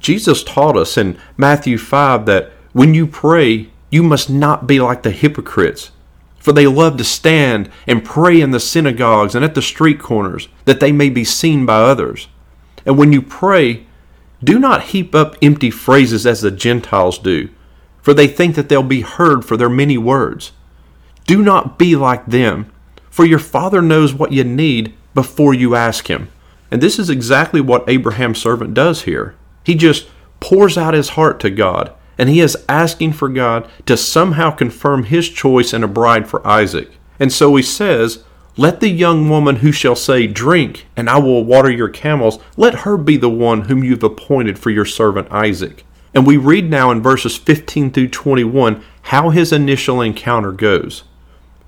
Jesus 0.00 0.44
taught 0.44 0.76
us 0.76 0.96
in 0.96 1.18
Matthew 1.36 1.76
5 1.78 2.26
that 2.26 2.52
when 2.72 2.94
you 2.94 3.06
pray, 3.06 3.70
you 3.90 4.02
must 4.02 4.30
not 4.30 4.66
be 4.66 4.80
like 4.80 5.02
the 5.02 5.10
hypocrites, 5.10 5.90
for 6.48 6.54
they 6.54 6.66
love 6.66 6.96
to 6.96 7.04
stand 7.04 7.68
and 7.86 8.02
pray 8.02 8.40
in 8.40 8.52
the 8.52 8.58
synagogues 8.58 9.34
and 9.34 9.44
at 9.44 9.54
the 9.54 9.60
street 9.60 10.00
corners, 10.00 10.48
that 10.64 10.80
they 10.80 10.90
may 10.90 11.10
be 11.10 11.22
seen 11.22 11.66
by 11.66 11.74
others. 11.74 12.26
And 12.86 12.96
when 12.96 13.12
you 13.12 13.20
pray, 13.20 13.84
do 14.42 14.58
not 14.58 14.84
heap 14.84 15.14
up 15.14 15.36
empty 15.42 15.70
phrases 15.70 16.26
as 16.26 16.40
the 16.40 16.50
Gentiles 16.50 17.18
do, 17.18 17.50
for 18.00 18.14
they 18.14 18.26
think 18.26 18.54
that 18.54 18.70
they'll 18.70 18.82
be 18.82 19.02
heard 19.02 19.44
for 19.44 19.58
their 19.58 19.68
many 19.68 19.98
words. 19.98 20.52
Do 21.26 21.42
not 21.42 21.78
be 21.78 21.94
like 21.94 22.24
them, 22.24 22.72
for 23.10 23.26
your 23.26 23.38
Father 23.38 23.82
knows 23.82 24.14
what 24.14 24.32
you 24.32 24.42
need 24.42 24.94
before 25.12 25.52
you 25.52 25.74
ask 25.74 26.08
Him. 26.08 26.30
And 26.70 26.80
this 26.80 26.98
is 26.98 27.10
exactly 27.10 27.60
what 27.60 27.86
Abraham's 27.90 28.40
servant 28.40 28.72
does 28.72 29.02
here. 29.02 29.34
He 29.64 29.74
just 29.74 30.08
pours 30.40 30.78
out 30.78 30.94
his 30.94 31.10
heart 31.10 31.40
to 31.40 31.50
God, 31.50 31.92
and 32.18 32.28
he 32.28 32.40
is 32.40 32.56
asking 32.68 33.12
for 33.12 33.28
God 33.28 33.70
to 33.86 33.96
somehow 33.96 34.50
confirm 34.50 35.04
his 35.04 35.28
choice 35.28 35.72
in 35.72 35.84
a 35.84 35.88
bride 35.88 36.28
for 36.28 36.46
Isaac. 36.46 36.90
And 37.20 37.32
so 37.32 37.54
he 37.56 37.62
says, 37.62 38.24
let 38.58 38.80
the 38.80 38.88
young 38.88 39.30
woman 39.30 39.56
who 39.56 39.70
shall 39.70 39.94
say, 39.94 40.26
Drink, 40.26 40.86
and 40.96 41.08
I 41.08 41.18
will 41.18 41.44
water 41.44 41.70
your 41.70 41.88
camels, 41.88 42.40
let 42.56 42.80
her 42.80 42.96
be 42.96 43.16
the 43.16 43.30
one 43.30 43.62
whom 43.62 43.84
you've 43.84 44.02
appointed 44.02 44.58
for 44.58 44.70
your 44.70 44.84
servant 44.84 45.30
Isaac. 45.30 45.86
And 46.12 46.26
we 46.26 46.36
read 46.36 46.68
now 46.68 46.90
in 46.90 47.00
verses 47.00 47.36
15 47.36 47.92
through 47.92 48.08
21 48.08 48.82
how 49.02 49.30
his 49.30 49.52
initial 49.52 50.00
encounter 50.00 50.50
goes. 50.50 51.04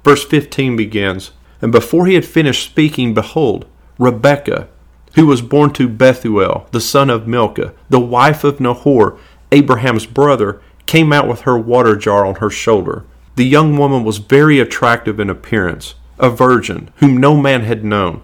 Verse 0.03 0.25
15 0.25 0.77
begins 0.77 1.31
And 1.63 1.71
before 1.71 2.07
he 2.07 2.15
had 2.15 2.25
finished 2.25 2.65
speaking, 2.65 3.15
behold, 3.15 3.67
Rebekah, 3.97 4.67
who 5.15 5.27
was 5.27 5.43
born 5.43 5.73
to 5.75 5.89
Bethuel, 5.89 6.67
the 6.73 6.81
son 6.81 7.09
of 7.09 7.29
Milcah, 7.29 7.73
the 7.89 8.01
wife 8.01 8.43
of 8.43 8.59
Nahor, 8.59 9.17
Abraham's 9.53 10.07
brother, 10.07 10.61
came 10.87 11.13
out 11.13 11.29
with 11.29 11.43
her 11.43 11.59
water 11.59 11.95
jar 11.95 12.27
on 12.27 12.37
her 12.37 12.51
shoulder. 12.51 13.05
The 13.37 13.45
young 13.45 13.77
woman 13.77 14.03
was 14.05 14.19
very 14.19 14.59
attractive 14.59 15.21
in 15.21 15.31
appearance 15.31 15.95
a 16.19 16.29
virgin, 16.29 16.91
whom 16.97 17.17
no 17.17 17.37
man 17.37 17.63
had 17.63 17.85
known. 17.85 18.23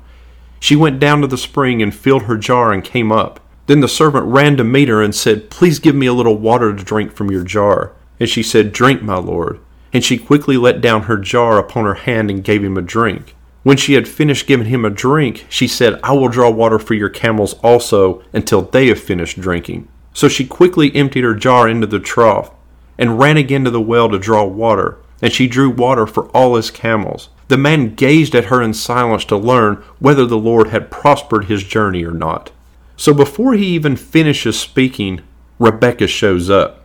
She 0.60 0.76
went 0.76 1.00
down 1.00 1.20
to 1.22 1.26
the 1.26 1.38
spring 1.38 1.82
and 1.82 1.94
filled 1.94 2.24
her 2.24 2.36
jar 2.36 2.72
and 2.72 2.84
came 2.84 3.10
up. 3.10 3.40
Then 3.66 3.80
the 3.80 3.88
servant 3.88 4.26
ran 4.26 4.56
to 4.56 4.64
meet 4.64 4.88
her 4.88 5.02
and 5.02 5.14
said, 5.14 5.50
Please 5.50 5.78
give 5.78 5.94
me 5.94 6.06
a 6.06 6.12
little 6.12 6.36
water 6.36 6.74
to 6.74 6.84
drink 6.84 7.12
from 7.12 7.30
your 7.30 7.42
jar. 7.42 7.92
And 8.20 8.28
she 8.28 8.42
said, 8.42 8.72
Drink, 8.72 9.02
my 9.02 9.16
lord. 9.16 9.60
And 9.92 10.04
she 10.04 10.18
quickly 10.18 10.56
let 10.56 10.80
down 10.80 11.02
her 11.02 11.16
jar 11.16 11.58
upon 11.58 11.84
her 11.84 11.94
hand 11.94 12.30
and 12.30 12.44
gave 12.44 12.62
him 12.62 12.76
a 12.76 12.82
drink. 12.82 13.34
When 13.62 13.76
she 13.76 13.94
had 13.94 14.06
finished 14.06 14.46
giving 14.46 14.66
him 14.66 14.84
a 14.84 14.90
drink, 14.90 15.46
she 15.48 15.66
said, 15.66 15.98
I 16.02 16.12
will 16.12 16.28
draw 16.28 16.50
water 16.50 16.78
for 16.78 16.94
your 16.94 17.08
camels 17.08 17.54
also 17.64 18.22
until 18.32 18.62
they 18.62 18.86
have 18.88 19.00
finished 19.00 19.40
drinking. 19.40 19.88
So 20.16 20.28
she 20.28 20.46
quickly 20.46 20.96
emptied 20.96 21.24
her 21.24 21.34
jar 21.34 21.68
into 21.68 21.86
the 21.86 22.00
trough 22.00 22.50
and 22.96 23.18
ran 23.18 23.36
again 23.36 23.64
to 23.64 23.70
the 23.70 23.82
well 23.82 24.08
to 24.08 24.18
draw 24.18 24.44
water, 24.44 24.96
and 25.20 25.30
she 25.30 25.46
drew 25.46 25.68
water 25.68 26.06
for 26.06 26.28
all 26.28 26.56
his 26.56 26.70
camels. 26.70 27.28
The 27.48 27.58
man 27.58 27.94
gazed 27.94 28.34
at 28.34 28.46
her 28.46 28.62
in 28.62 28.72
silence 28.72 29.26
to 29.26 29.36
learn 29.36 29.84
whether 29.98 30.24
the 30.24 30.38
Lord 30.38 30.68
had 30.68 30.90
prospered 30.90 31.44
his 31.44 31.62
journey 31.62 32.02
or 32.02 32.12
not. 32.12 32.50
So 32.96 33.12
before 33.12 33.52
he 33.52 33.66
even 33.66 33.94
finishes 33.94 34.58
speaking, 34.58 35.20
Rebecca 35.58 36.06
shows 36.06 36.48
up. 36.48 36.82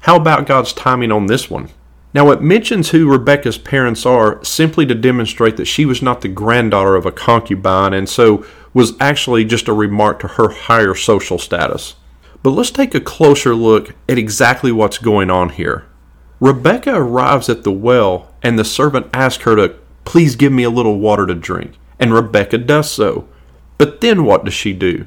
How 0.00 0.16
about 0.16 0.46
God's 0.46 0.72
timing 0.72 1.12
on 1.12 1.26
this 1.26 1.50
one? 1.50 1.68
Now, 2.14 2.30
it 2.30 2.40
mentions 2.40 2.92
who 2.92 3.12
Rebecca's 3.12 3.58
parents 3.58 4.06
are 4.06 4.42
simply 4.42 4.86
to 4.86 4.94
demonstrate 4.94 5.58
that 5.58 5.66
she 5.66 5.84
was 5.84 6.00
not 6.00 6.22
the 6.22 6.28
granddaughter 6.28 6.96
of 6.96 7.04
a 7.04 7.12
concubine 7.12 7.92
and 7.92 8.08
so 8.08 8.46
was 8.72 8.94
actually 9.00 9.44
just 9.44 9.68
a 9.68 9.74
remark 9.74 10.18
to 10.20 10.28
her 10.28 10.48
higher 10.48 10.94
social 10.94 11.38
status. 11.38 11.96
But 12.44 12.50
let's 12.50 12.70
take 12.70 12.94
a 12.94 13.00
closer 13.00 13.54
look 13.54 13.94
at 14.06 14.18
exactly 14.18 14.70
what's 14.70 14.98
going 14.98 15.30
on 15.30 15.48
here. 15.48 15.86
Rebecca 16.40 16.94
arrives 16.94 17.48
at 17.48 17.64
the 17.64 17.72
well, 17.72 18.34
and 18.42 18.58
the 18.58 18.66
servant 18.66 19.06
asks 19.14 19.44
her 19.44 19.56
to 19.56 19.76
Please 20.04 20.36
give 20.36 20.52
me 20.52 20.62
a 20.62 20.68
little 20.68 21.00
water 21.00 21.26
to 21.26 21.34
drink. 21.34 21.78
And 21.98 22.12
Rebecca 22.12 22.58
does 22.58 22.90
so. 22.90 23.26
But 23.78 24.02
then 24.02 24.24
what 24.24 24.44
does 24.44 24.52
she 24.52 24.74
do? 24.74 25.06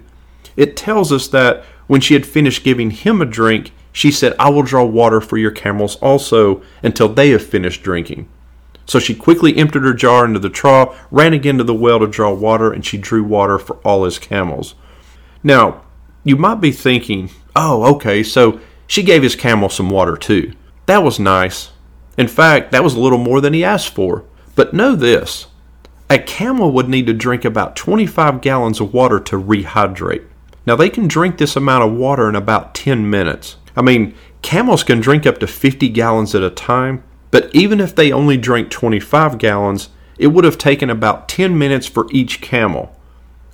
It 0.56 0.76
tells 0.76 1.12
us 1.12 1.28
that 1.28 1.64
when 1.86 2.02
she 2.02 2.16
had 2.16 2.26
finished 2.26 2.64
giving 2.64 2.90
him 2.90 3.22
a 3.22 3.26
drink, 3.26 3.72
she 3.92 4.10
said, 4.10 4.34
I 4.40 4.50
will 4.50 4.64
draw 4.64 4.84
water 4.84 5.22
for 5.22 5.38
your 5.38 5.52
camels 5.52 5.98
also 5.98 6.64
until 6.82 7.08
they 7.08 7.30
have 7.30 7.46
finished 7.46 7.84
drinking. 7.84 8.28
So 8.88 8.98
she 8.98 9.14
quickly 9.14 9.56
emptied 9.58 9.84
her 9.84 9.94
jar 9.94 10.26
into 10.26 10.40
the 10.40 10.50
trough, 10.50 11.06
ran 11.12 11.34
again 11.34 11.60
to 11.60 11.64
the 11.64 11.76
well 11.76 12.00
to 12.00 12.08
draw 12.08 12.34
water, 12.34 12.74
and 12.74 12.84
she 12.84 12.98
drew 12.98 13.24
water 13.24 13.60
for 13.60 13.76
all 13.86 14.06
his 14.06 14.18
camels. 14.18 14.74
Now, 15.44 15.84
you 16.30 16.36
might 16.36 16.62
be 16.62 16.72
thinking, 16.72 17.30
oh, 17.56 17.96
okay, 17.96 18.24
so 18.24 18.60
she 18.88 19.04
gave 19.04 19.24
his 19.24 19.36
camel 19.36 19.70
some 19.70 19.90
water 19.90 20.16
too. 20.16 20.54
That 20.86 21.04
was 21.04 21.20
nice. 21.20 21.72
In 22.18 22.28
fact, 22.28 22.72
that 22.72 22.84
was 22.84 22.96
a 22.96 23.00
little 23.00 23.18
more 23.18 23.42
than 23.42 23.54
he 23.54 23.64
asked 23.64 23.94
for. 23.94 24.24
But 24.56 24.74
know 24.74 24.96
this 24.96 25.48
a 26.10 26.18
camel 26.18 26.72
would 26.72 26.88
need 26.88 27.06
to 27.08 27.14
drink 27.14 27.44
about 27.44 27.76
25 27.76 28.42
gallons 28.42 28.80
of 28.80 28.94
water 28.94 29.20
to 29.20 29.36
rehydrate. 29.42 30.26
Now, 30.66 30.76
they 30.76 30.90
can 30.90 31.08
drink 31.08 31.38
this 31.38 31.56
amount 31.56 31.84
of 31.84 31.98
water 31.98 32.30
in 32.30 32.36
about 32.36 32.74
10 32.74 33.10
minutes. 33.10 33.58
I 33.76 33.82
mean, 33.82 34.16
camels 34.42 34.84
can 34.84 35.00
drink 35.00 35.26
up 35.26 35.38
to 35.40 35.48
50 35.48 35.90
gallons 35.90 36.34
at 36.34 36.44
a 36.44 36.50
time, 36.50 37.04
but 37.30 37.54
even 37.54 37.80
if 37.80 37.94
they 37.94 38.12
only 38.12 38.38
drank 38.38 38.70
25 38.70 39.38
gallons, 39.38 39.90
it 40.18 40.28
would 40.28 40.46
have 40.46 40.58
taken 40.58 40.90
about 40.90 41.30
10 41.30 41.58
minutes 41.58 41.88
for 41.88 42.08
each 42.12 42.42
camel. 42.42 42.96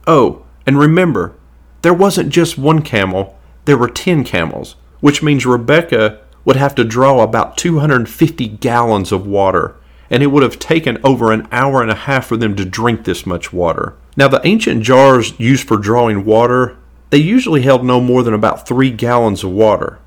Oh, 0.07 0.45
and 0.65 0.77
remember, 0.77 1.35
there 1.83 1.93
wasn't 1.93 2.29
just 2.29 2.57
one 2.57 2.81
camel, 2.81 3.37
there 3.65 3.77
were 3.77 3.89
10 3.89 4.23
camels, 4.23 4.75
which 4.99 5.21
means 5.21 5.45
Rebecca 5.45 6.21
would 6.45 6.55
have 6.55 6.73
to 6.75 6.83
draw 6.83 7.21
about 7.21 7.57
250 7.57 8.47
gallons 8.47 9.11
of 9.11 9.27
water, 9.27 9.75
and 10.09 10.23
it 10.23 10.27
would 10.27 10.43
have 10.43 10.59
taken 10.59 10.97
over 11.03 11.31
an 11.31 11.47
hour 11.51 11.81
and 11.81 11.91
a 11.91 11.95
half 11.95 12.25
for 12.25 12.37
them 12.37 12.55
to 12.55 12.65
drink 12.65 13.03
this 13.03 13.25
much 13.25 13.53
water. 13.53 13.95
Now, 14.15 14.27
the 14.27 14.45
ancient 14.45 14.83
jars 14.83 15.39
used 15.39 15.67
for 15.67 15.77
drawing 15.77 16.25
water, 16.25 16.77
they 17.09 17.17
usually 17.17 17.61
held 17.61 17.85
no 17.85 18.01
more 18.01 18.23
than 18.23 18.33
about 18.33 18.67
3 18.67 18.89
gallons 18.91 19.43
of 19.43 19.51
water. 19.51 19.99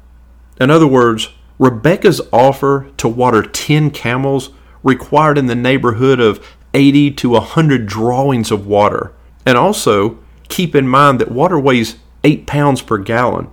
In 0.61 0.71
other 0.71 0.87
words, 0.87 1.29
Rebecca's 1.59 2.21
offer 2.33 2.91
to 2.97 3.09
water 3.09 3.43
10 3.43 3.91
camels 3.91 4.51
required 4.83 5.39
in 5.39 5.47
the 5.47 5.55
neighborhood 5.55 6.21
of 6.21 6.47
80 6.75 7.11
to 7.13 7.31
100 7.31 7.87
drawings 7.87 8.51
of 8.51 8.67
water. 8.67 9.13
And 9.45 9.57
also, 9.57 10.19
keep 10.49 10.75
in 10.75 10.89
mind 10.89 11.21
that 11.21 11.31
water 11.31 11.59
weighs 11.59 11.97
8 12.25 12.47
pounds 12.47 12.83
per 12.83 12.99
gallon, 12.99 13.49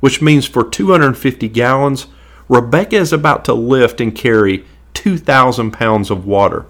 which 0.00 0.22
means 0.22 0.46
for 0.46 0.68
250 0.68 1.48
gallons, 1.48 2.06
Rebecca 2.48 2.96
is 2.96 3.12
about 3.12 3.44
to 3.46 3.54
lift 3.54 4.00
and 4.00 4.14
carry 4.14 4.64
2,000 4.94 5.72
pounds 5.72 6.10
of 6.10 6.26
water. 6.26 6.66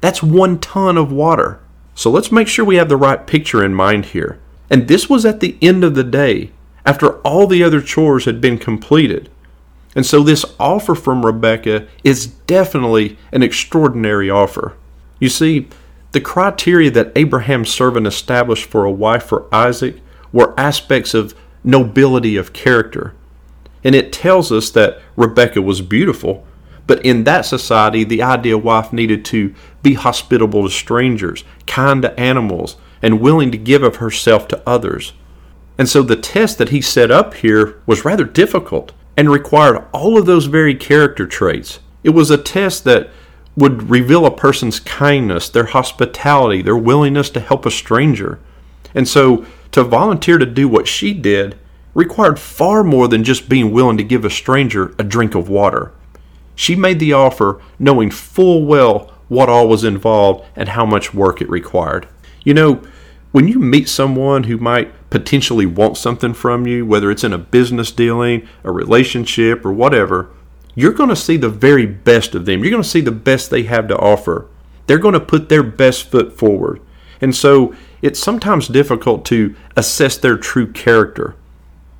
That's 0.00 0.22
one 0.22 0.58
ton 0.58 0.96
of 0.96 1.12
water. 1.12 1.60
So 1.94 2.10
let's 2.10 2.32
make 2.32 2.48
sure 2.48 2.64
we 2.64 2.76
have 2.76 2.88
the 2.88 2.96
right 2.96 3.26
picture 3.26 3.64
in 3.64 3.74
mind 3.74 4.06
here. 4.06 4.40
And 4.70 4.88
this 4.88 5.08
was 5.08 5.26
at 5.26 5.40
the 5.40 5.58
end 5.60 5.84
of 5.84 5.94
the 5.94 6.04
day, 6.04 6.50
after 6.84 7.18
all 7.20 7.46
the 7.46 7.62
other 7.62 7.80
chores 7.80 8.24
had 8.24 8.40
been 8.40 8.58
completed. 8.58 9.28
And 9.94 10.06
so 10.06 10.22
this 10.22 10.44
offer 10.58 10.94
from 10.94 11.26
Rebecca 11.26 11.86
is 12.02 12.26
definitely 12.26 13.18
an 13.30 13.42
extraordinary 13.42 14.30
offer. 14.30 14.74
You 15.20 15.28
see, 15.28 15.68
the 16.12 16.20
criteria 16.20 16.90
that 16.90 17.12
Abraham's 17.16 17.72
servant 17.72 18.06
established 18.06 18.66
for 18.66 18.84
a 18.84 18.92
wife 18.92 19.24
for 19.24 19.52
Isaac 19.52 19.96
were 20.32 20.58
aspects 20.58 21.14
of 21.14 21.34
nobility 21.64 22.36
of 22.36 22.52
character. 22.52 23.14
And 23.82 23.94
it 23.94 24.12
tells 24.12 24.52
us 24.52 24.70
that 24.70 25.00
Rebecca 25.16 25.60
was 25.60 25.80
beautiful, 25.80 26.46
but 26.86 27.04
in 27.04 27.24
that 27.24 27.46
society, 27.46 28.04
the 28.04 28.22
ideal 28.22 28.58
wife 28.58 28.92
needed 28.92 29.24
to 29.26 29.54
be 29.82 29.94
hospitable 29.94 30.64
to 30.64 30.70
strangers, 30.70 31.44
kind 31.66 32.02
to 32.02 32.18
animals, 32.20 32.76
and 33.00 33.20
willing 33.20 33.50
to 33.50 33.58
give 33.58 33.82
of 33.82 33.96
herself 33.96 34.46
to 34.48 34.62
others. 34.66 35.12
And 35.78 35.88
so 35.88 36.02
the 36.02 36.16
test 36.16 36.58
that 36.58 36.68
he 36.68 36.80
set 36.80 37.10
up 37.10 37.34
here 37.34 37.80
was 37.86 38.04
rather 38.04 38.24
difficult 38.24 38.92
and 39.16 39.30
required 39.30 39.84
all 39.92 40.18
of 40.18 40.26
those 40.26 40.46
very 40.46 40.74
character 40.74 41.26
traits. 41.26 41.80
It 42.04 42.10
was 42.10 42.30
a 42.30 42.38
test 42.38 42.84
that 42.84 43.10
would 43.56 43.90
reveal 43.90 44.24
a 44.24 44.30
person's 44.30 44.80
kindness, 44.80 45.48
their 45.48 45.66
hospitality, 45.66 46.62
their 46.62 46.76
willingness 46.76 47.30
to 47.30 47.40
help 47.40 47.66
a 47.66 47.70
stranger. 47.70 48.38
And 48.94 49.06
so 49.06 49.44
to 49.72 49.82
volunteer 49.82 50.38
to 50.38 50.46
do 50.46 50.68
what 50.68 50.88
she 50.88 51.12
did 51.12 51.58
required 51.94 52.38
far 52.38 52.82
more 52.82 53.08
than 53.08 53.24
just 53.24 53.48
being 53.48 53.72
willing 53.72 53.96
to 53.98 54.04
give 54.04 54.24
a 54.24 54.30
stranger 54.30 54.94
a 54.98 55.04
drink 55.04 55.34
of 55.34 55.48
water. 55.48 55.92
She 56.54 56.76
made 56.76 56.98
the 56.98 57.12
offer 57.12 57.60
knowing 57.78 58.10
full 58.10 58.64
well 58.64 59.12
what 59.28 59.48
all 59.48 59.68
was 59.68 59.84
involved 59.84 60.46
and 60.54 60.70
how 60.70 60.84
much 60.84 61.14
work 61.14 61.40
it 61.40 61.48
required. 61.48 62.06
You 62.44 62.54
know, 62.54 62.82
when 63.32 63.48
you 63.48 63.58
meet 63.58 63.88
someone 63.88 64.44
who 64.44 64.58
might 64.58 64.92
potentially 65.08 65.64
want 65.64 65.96
something 65.96 66.34
from 66.34 66.66
you, 66.66 66.84
whether 66.84 67.10
it's 67.10 67.24
in 67.24 67.32
a 67.32 67.38
business 67.38 67.90
dealing, 67.90 68.46
a 68.62 68.70
relationship, 68.70 69.64
or 69.64 69.72
whatever, 69.72 70.28
you're 70.74 70.92
going 70.92 71.08
to 71.08 71.16
see 71.16 71.36
the 71.36 71.48
very 71.48 71.86
best 71.86 72.34
of 72.34 72.46
them. 72.46 72.62
You're 72.62 72.70
going 72.70 72.82
to 72.82 72.88
see 72.88 73.00
the 73.00 73.12
best 73.12 73.50
they 73.50 73.64
have 73.64 73.88
to 73.88 73.98
offer. 73.98 74.48
They're 74.86 74.98
going 74.98 75.14
to 75.14 75.20
put 75.20 75.48
their 75.48 75.62
best 75.62 76.10
foot 76.10 76.36
forward. 76.36 76.80
And 77.20 77.34
so 77.34 77.74
it's 78.00 78.18
sometimes 78.18 78.68
difficult 78.68 79.24
to 79.26 79.54
assess 79.76 80.16
their 80.16 80.36
true 80.36 80.70
character. 80.72 81.36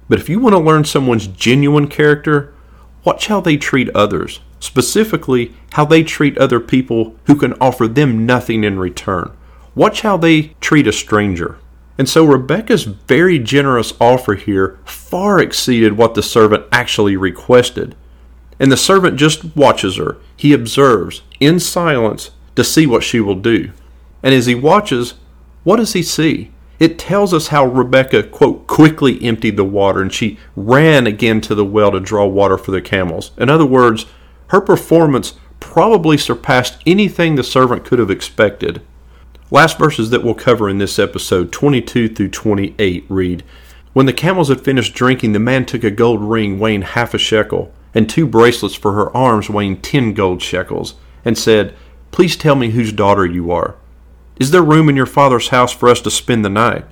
But 0.09 0.19
if 0.19 0.29
you 0.29 0.41
want 0.41 0.55
to 0.55 0.59
learn 0.59 0.85
someone's 0.85 1.27
genuine 1.27 1.89
character, 1.89 2.53
watch 3.05 3.29
how 3.29 3.41
they 3.41 3.57
treat 3.57 3.89
others, 3.91 4.41
specifically 4.59 5.55
how 5.73 5.85
they 5.85 6.03
treat 6.03 6.37
other 6.39 6.61
people 6.61 7.17
who 7.27 7.37
can 7.37 7.55
offer 7.55 7.87
them 7.87 8.27
nothing 8.27 8.65
in 8.65 8.79
return. 8.79 9.31
Watch 9.75 10.03
how 10.03 10.17
they 10.17 10.55
treat 10.61 10.87
a 10.87 10.93
stranger. 10.93 11.59
And 11.99 12.09
so 12.09 12.25
Rebecca's 12.25 12.85
very 12.85 13.39
generous 13.39 13.93
offer 14.01 14.35
here 14.35 14.79
far 14.85 15.39
exceeded 15.39 15.97
what 15.97 16.15
the 16.15 16.23
servant 16.23 16.67
actually 16.73 17.17
requested. 17.17 17.95
And 18.63 18.71
the 18.71 18.77
servant 18.77 19.17
just 19.17 19.57
watches 19.57 19.97
her. 19.97 20.19
He 20.37 20.53
observes 20.53 21.23
in 21.41 21.59
silence 21.59 22.31
to 22.55 22.63
see 22.63 22.87
what 22.87 23.03
she 23.03 23.19
will 23.19 23.35
do. 23.35 23.73
And 24.23 24.33
as 24.33 24.47
he 24.47 24.55
watches, 24.55 25.15
what 25.65 25.77
does 25.77 25.95
he 25.95 26.03
see? 26.05 26.53
It 26.79 26.97
tells 26.97 27.35
us 27.35 27.49
how 27.49 27.67
Rebecca, 27.67 28.23
quote, 28.23 28.69
quickly 28.69 29.21
emptied 29.25 29.57
the 29.57 29.65
water 29.65 30.01
and 30.01 30.13
she 30.13 30.39
ran 30.55 31.09
again 31.09 31.41
to 31.41 31.57
the 31.57 31.65
well 31.65 31.91
to 31.91 31.99
draw 31.99 32.25
water 32.25 32.57
for 32.57 32.71
the 32.71 32.81
camels. 32.81 33.33
In 33.37 33.51
other 33.51 33.67
words, 33.67 34.07
her 34.51 34.61
performance 34.61 35.35
probably 35.59 36.17
surpassed 36.17 36.81
anything 36.87 37.35
the 37.35 37.43
servant 37.43 37.85
could 37.85 37.99
have 37.99 38.13
expected. 38.13 38.81
Last 39.51 39.77
verses 39.77 40.11
that 40.11 40.23
we'll 40.23 40.35
cover 40.35 40.69
in 40.69 40.79
this 40.79 41.01
episode, 41.01 41.51
22 41.51 42.11
through 42.11 42.31
28, 42.31 43.07
read 43.09 43.43
When 43.93 44.07
the 44.07 44.13
camels 44.13 44.51
had 44.51 44.61
finished 44.61 44.95
drinking, 44.95 45.33
the 45.33 45.41
man 45.41 45.67
took 45.67 45.83
a 45.83 45.91
gold 45.91 46.23
ring 46.23 46.61
weighing 46.61 46.83
half 46.83 47.13
a 47.13 47.19
shekel, 47.19 47.73
and 47.95 48.09
two 48.09 48.27
bracelets 48.27 48.75
for 48.75 48.93
her 48.93 49.15
arms 49.17 49.51
weighing 49.51 49.81
ten 49.81 50.15
gold 50.15 50.43
shekels, 50.43 50.95
and 51.25 51.37
said, 51.37 51.75
Please 52.11 52.37
tell 52.37 52.55
me 52.55 52.71
whose 52.71 52.93
daughter 52.93 53.25
you 53.25 53.51
are. 53.51 53.77
Is 54.39 54.51
there 54.51 54.63
room 54.63 54.89
in 54.89 54.97
your 54.97 55.07
father's 55.07 55.49
house 55.49 55.73
for 55.73 55.89
us 55.89 56.01
to 56.03 56.11
spend 56.11 56.45
the 56.45 56.51
night? 56.51 56.85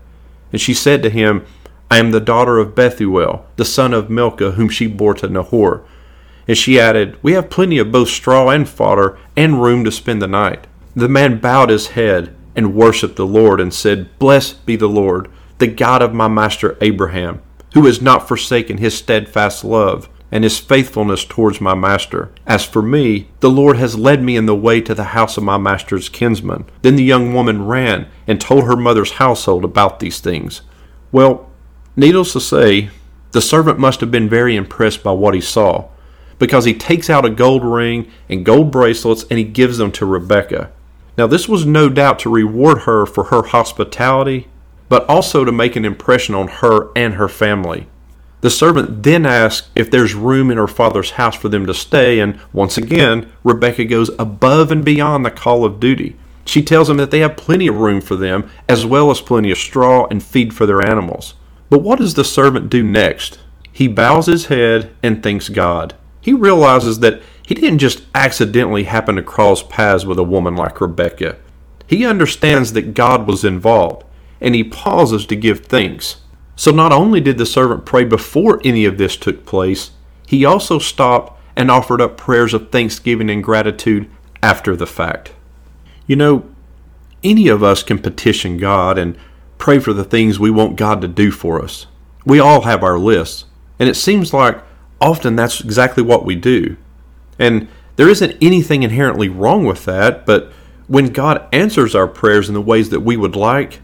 And 0.53 0.61
she 0.61 0.75
said 0.75 1.03
to 1.03 1.11
him, 1.11 1.45
I 1.91 1.99
am 1.99 2.11
the 2.11 2.21
daughter 2.21 2.59
of 2.59 2.75
Bethuel, 2.75 3.45
the 3.57 3.65
son 3.65 3.93
of 3.93 4.11
Milcah, 4.11 4.53
whom 4.53 4.69
she 4.69 4.87
bore 4.87 5.15
to 5.15 5.29
Nahor. 5.29 5.85
And 6.47 6.57
she 6.57 6.79
added, 6.79 7.19
We 7.23 7.33
have 7.33 7.51
plenty 7.51 7.79
of 7.79 7.93
both 7.93 8.09
straw 8.09 8.49
and 8.49 8.69
fodder, 8.69 9.19
and 9.37 9.63
room 9.63 9.85
to 9.85 9.93
spend 9.93 10.23
the 10.23 10.29
night. 10.29 10.67
The 10.95 11.09
man 11.09 11.39
bowed 11.39 11.71
his 11.71 11.89
head 11.89 12.35
and 12.55 12.75
worshiped 12.75 13.17
the 13.17 13.27
Lord 13.27 13.61
and 13.61 13.73
said, 13.73 14.17
Blessed 14.19 14.65
be 14.67 14.77
the 14.77 14.89
Lord, 14.89 15.31
the 15.59 15.67
God 15.67 16.03
of 16.03 16.15
my 16.15 16.29
master 16.29 16.77
Abraham, 16.81 17.43
who 17.75 17.87
has 17.87 18.01
not 18.01 18.29
forsaken 18.29 18.79
his 18.79 18.97
steadfast 18.97 19.65
love 19.65 20.09
and 20.33 20.45
his 20.45 20.59
faithfulness 20.59 21.25
towards 21.25 21.61
my 21.61 21.75
master. 21.75 22.31
As 22.47 22.65
for 22.65 22.83
me, 22.83 23.29
the 23.41 23.51
Lord 23.51 23.77
has 23.77 23.99
led 23.99 24.23
me 24.23 24.37
in 24.37 24.47
the 24.47 24.55
way 24.55 24.81
to 24.81 24.95
the 24.95 25.05
house 25.05 25.37
of 25.37 25.43
my 25.43 25.59
master's 25.59 26.09
kinsman. 26.09 26.65
Then 26.83 26.97
the 26.97 27.05
young 27.05 27.35
woman 27.35 27.67
ran 27.67 28.09
and 28.27 28.41
told 28.41 28.65
her 28.65 28.77
mother's 28.77 29.13
household 29.13 29.65
about 29.65 30.01
these 30.01 30.21
things. 30.21 30.63
Well, 31.11 31.51
needless 31.97 32.33
to 32.35 32.41
say, 32.41 32.91
the 33.33 33.41
servant 33.41 33.79
must 33.79 34.01
have 34.01 34.11
been 34.11 34.29
very 34.29 34.57
impressed 34.57 35.03
by 35.03 35.13
what 35.13 35.35
he 35.35 35.41
saw, 35.41 35.89
because 36.39 36.65
he 36.65 36.75
takes 36.75 37.11
out 37.11 37.25
a 37.25 37.31
gold 37.31 37.65
ring 37.65 38.11
and 38.29 38.45
gold 38.45 38.71
bracelets 38.71 39.25
and 39.31 39.39
he 39.39 39.45
gives 39.45 39.79
them 39.79 39.93
to 39.93 40.07
Rebekah. 40.07 40.71
Now, 41.19 41.27
this 41.27 41.49
was 41.49 41.67
no 41.67 41.89
doubt 41.89 42.19
to 42.21 42.31
reward 42.31 42.83
her 42.83 43.05
for 43.05 43.25
her 43.25 43.43
hospitality, 43.43 44.49
but 44.89 45.09
also 45.09 45.45
to 45.45 45.53
make 45.53 45.77
an 45.77 45.85
impression 45.85 46.35
on 46.35 46.49
her 46.49 46.91
and 46.97 47.15
her 47.15 47.29
family. 47.29 47.89
The 48.41 48.51
servant 48.51 49.03
then 49.03 49.27
asks 49.27 49.69
if 49.75 49.91
there's 49.91 50.15
room 50.15 50.51
in 50.51 50.57
her 50.57 50.67
father's 50.67 51.13
house 51.13 51.37
for 51.37 51.49
them 51.49 51.67
to 51.67 51.75
stay, 51.75 52.21
and 52.21 52.41
once 52.53 52.79
again, 52.79 53.31
Rebecca 53.45 53.85
goes 53.85 54.11
above 54.19 54.71
and 54.71 54.85
beyond 54.85 55.25
the 55.25 55.31
call 55.31 55.65
of 55.65 55.79
duty. 55.79 56.17
She 56.47 56.63
tells 56.63 56.89
them 56.89 56.97
that 56.97 57.11
they 57.11 57.21
have 57.21 57.37
plenty 57.37 57.67
of 57.67 57.77
room 57.77 58.01
for 58.01 58.17
them, 58.17 58.51
as 58.69 58.87
well 58.87 59.11
as 59.11 59.21
plenty 59.21 59.51
of 59.51 59.59
straw 59.59 60.07
and 60.11 60.23
feed 60.23 60.55
for 60.55 60.65
their 60.65 60.85
animals. 60.85 61.35
But 61.69 61.83
what 61.83 61.99
does 61.99 62.15
the 62.15 62.25
servant 62.25 62.71
do 62.71 62.83
next? 62.83 63.39
He 63.71 63.89
bows 63.89 64.27
his 64.27 64.47
head 64.47 64.91
and 65.03 65.23
thanks 65.23 65.49
God. 65.49 65.95
He 66.21 66.33
realizes 66.33 67.01
that 67.01 67.23
he 67.47 67.55
didn't 67.55 67.79
just 67.79 68.05
accidentally 68.15 68.85
happen 68.85 69.17
to 69.17 69.23
cross 69.23 69.63
paths 69.63 70.05
with 70.05 70.19
a 70.19 70.25
woman 70.25 70.57
like 70.57 70.81
Rebecca. 70.81 71.37
He 71.87 72.07
understands 72.07 72.73
that 72.73 72.95
God 72.95 73.27
was 73.27 73.45
involved, 73.45 74.05
and 74.41 74.55
he 74.55 74.65
pauses 74.65 75.27
to 75.27 75.37
give 75.37 75.67
thanks. 75.67 76.17
So 76.61 76.71
not 76.71 76.93
only 76.93 77.23
did 77.23 77.39
the 77.39 77.47
servant 77.47 77.87
pray 77.87 78.05
before 78.05 78.61
any 78.63 78.85
of 78.85 78.99
this 78.99 79.17
took 79.17 79.47
place, 79.47 79.93
he 80.27 80.45
also 80.45 80.79
stopped 80.79 81.41
and 81.57 81.71
offered 81.71 82.03
up 82.03 82.19
prayers 82.19 82.53
of 82.53 82.71
thanksgiving 82.71 83.31
and 83.31 83.43
gratitude 83.43 84.11
after 84.43 84.77
the 84.77 84.87
fact. 84.87 85.33
You 86.07 86.17
know, 86.17 86.45
any 87.25 87.49
of 87.49 87.63
us 87.63 87.83
can 87.83 87.99
petition 87.99 88.59
God 88.59 88.99
and 88.99 89.17
pray 89.57 89.79
for 89.79 89.95
the 89.95 90.05
things 90.05 90.39
we 90.39 90.51
want 90.51 90.77
God 90.77 91.01
to 91.01 91.09
do 91.09 91.31
for 91.31 91.65
us. 91.65 91.87
We 92.27 92.41
all 92.41 92.61
have 92.61 92.83
our 92.83 92.99
lists, 92.99 93.47
and 93.79 93.89
it 93.89 93.97
seems 93.97 94.35
like 94.35 94.63
often 95.01 95.37
that's 95.37 95.63
exactly 95.63 96.03
what 96.03 96.27
we 96.27 96.37
do. 96.37 96.77
And 97.39 97.69
there 97.97 98.11
isn't 98.11 98.37
anything 98.43 98.83
inherently 98.83 99.31
wrong 99.31 99.65
with 99.65 99.87
that, 99.87 100.27
but 100.27 100.53
when 100.89 101.07
God 101.07 101.49
answers 101.55 101.95
our 101.95 102.07
prayers 102.07 102.49
in 102.49 102.55
the 102.55 102.61
ways 102.61 102.91
that 102.91 103.01
we 103.01 103.17
would 103.17 103.35
like, 103.35 103.81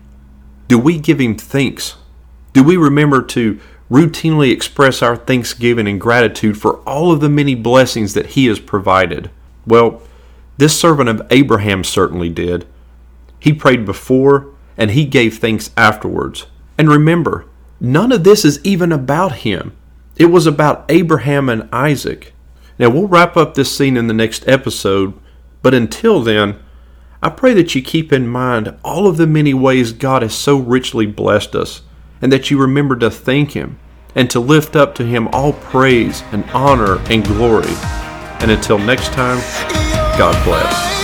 do 0.69 0.79
we 0.79 0.99
give 0.99 1.19
Him 1.19 1.39
thanks? 1.39 1.97
Do 2.57 2.65
we 2.65 2.79
remember 2.79 3.21
to 3.21 3.61
routinely 3.91 4.51
express 4.51 5.03
our 5.03 5.15
thanksgiving 5.15 5.87
and 5.87 6.01
gratitude 6.01 6.57
for 6.57 6.79
all 6.89 7.13
of 7.13 7.21
the 7.21 7.29
many 7.29 7.55
blessings 7.55 8.15
that 8.15 8.29
He 8.29 8.47
has 8.47 8.59
provided? 8.59 9.31
Well, 9.67 10.01
this 10.57 10.75
servant 10.81 11.11
of 11.11 11.27
Abraham 11.29 11.85
certainly 11.85 12.31
did. 12.31 12.67
He 13.39 13.53
prayed 13.53 13.85
before 13.85 14.55
and 14.75 14.93
he 14.93 15.05
gave 15.05 15.37
thanks 15.37 15.69
afterwards. 15.77 16.47
And 16.79 16.89
remember, 16.89 17.45
none 17.79 18.11
of 18.11 18.25
this 18.25 18.43
is 18.43 18.65
even 18.65 18.91
about 18.91 19.33
him. 19.33 19.77
It 20.17 20.31
was 20.31 20.47
about 20.47 20.87
Abraham 20.89 21.51
and 21.51 21.69
Isaac. 21.75 22.33
Now, 22.79 22.89
we'll 22.89 23.07
wrap 23.07 23.37
up 23.37 23.53
this 23.53 23.77
scene 23.77 23.99
in 23.99 24.07
the 24.07 24.15
next 24.15 24.49
episode, 24.49 25.13
but 25.61 25.75
until 25.75 26.23
then, 26.23 26.59
I 27.23 27.29
pray 27.29 27.53
that 27.53 27.75
you 27.75 27.83
keep 27.83 28.15
in 28.15 28.27
mind 28.27 28.75
all 28.83 29.07
of 29.07 29.19
the 29.19 29.27
many 29.27 29.53
ways 29.53 29.93
God 29.93 30.23
has 30.23 30.35
so 30.35 30.57
richly 30.57 31.05
blessed 31.05 31.55
us, 31.55 31.83
and 32.21 32.33
that 32.33 32.51
you 32.51 32.59
remember 32.59 32.97
to 32.97 33.11
thank 33.11 33.53
Him 33.53 33.79
and 34.15 34.31
to 34.31 34.41
lift 34.41 34.77
up 34.77 34.95
to 34.97 35.05
Him 35.05 35.29
all 35.29 35.53
praise 35.53 36.23
and 36.33 36.45
honor 36.51 36.99
and 37.11 37.25
glory. 37.25 37.75
And 38.41 38.51
until 38.51 38.79
next 38.79 39.13
time, 39.13 39.39
God 40.19 40.43
bless. 40.45 40.96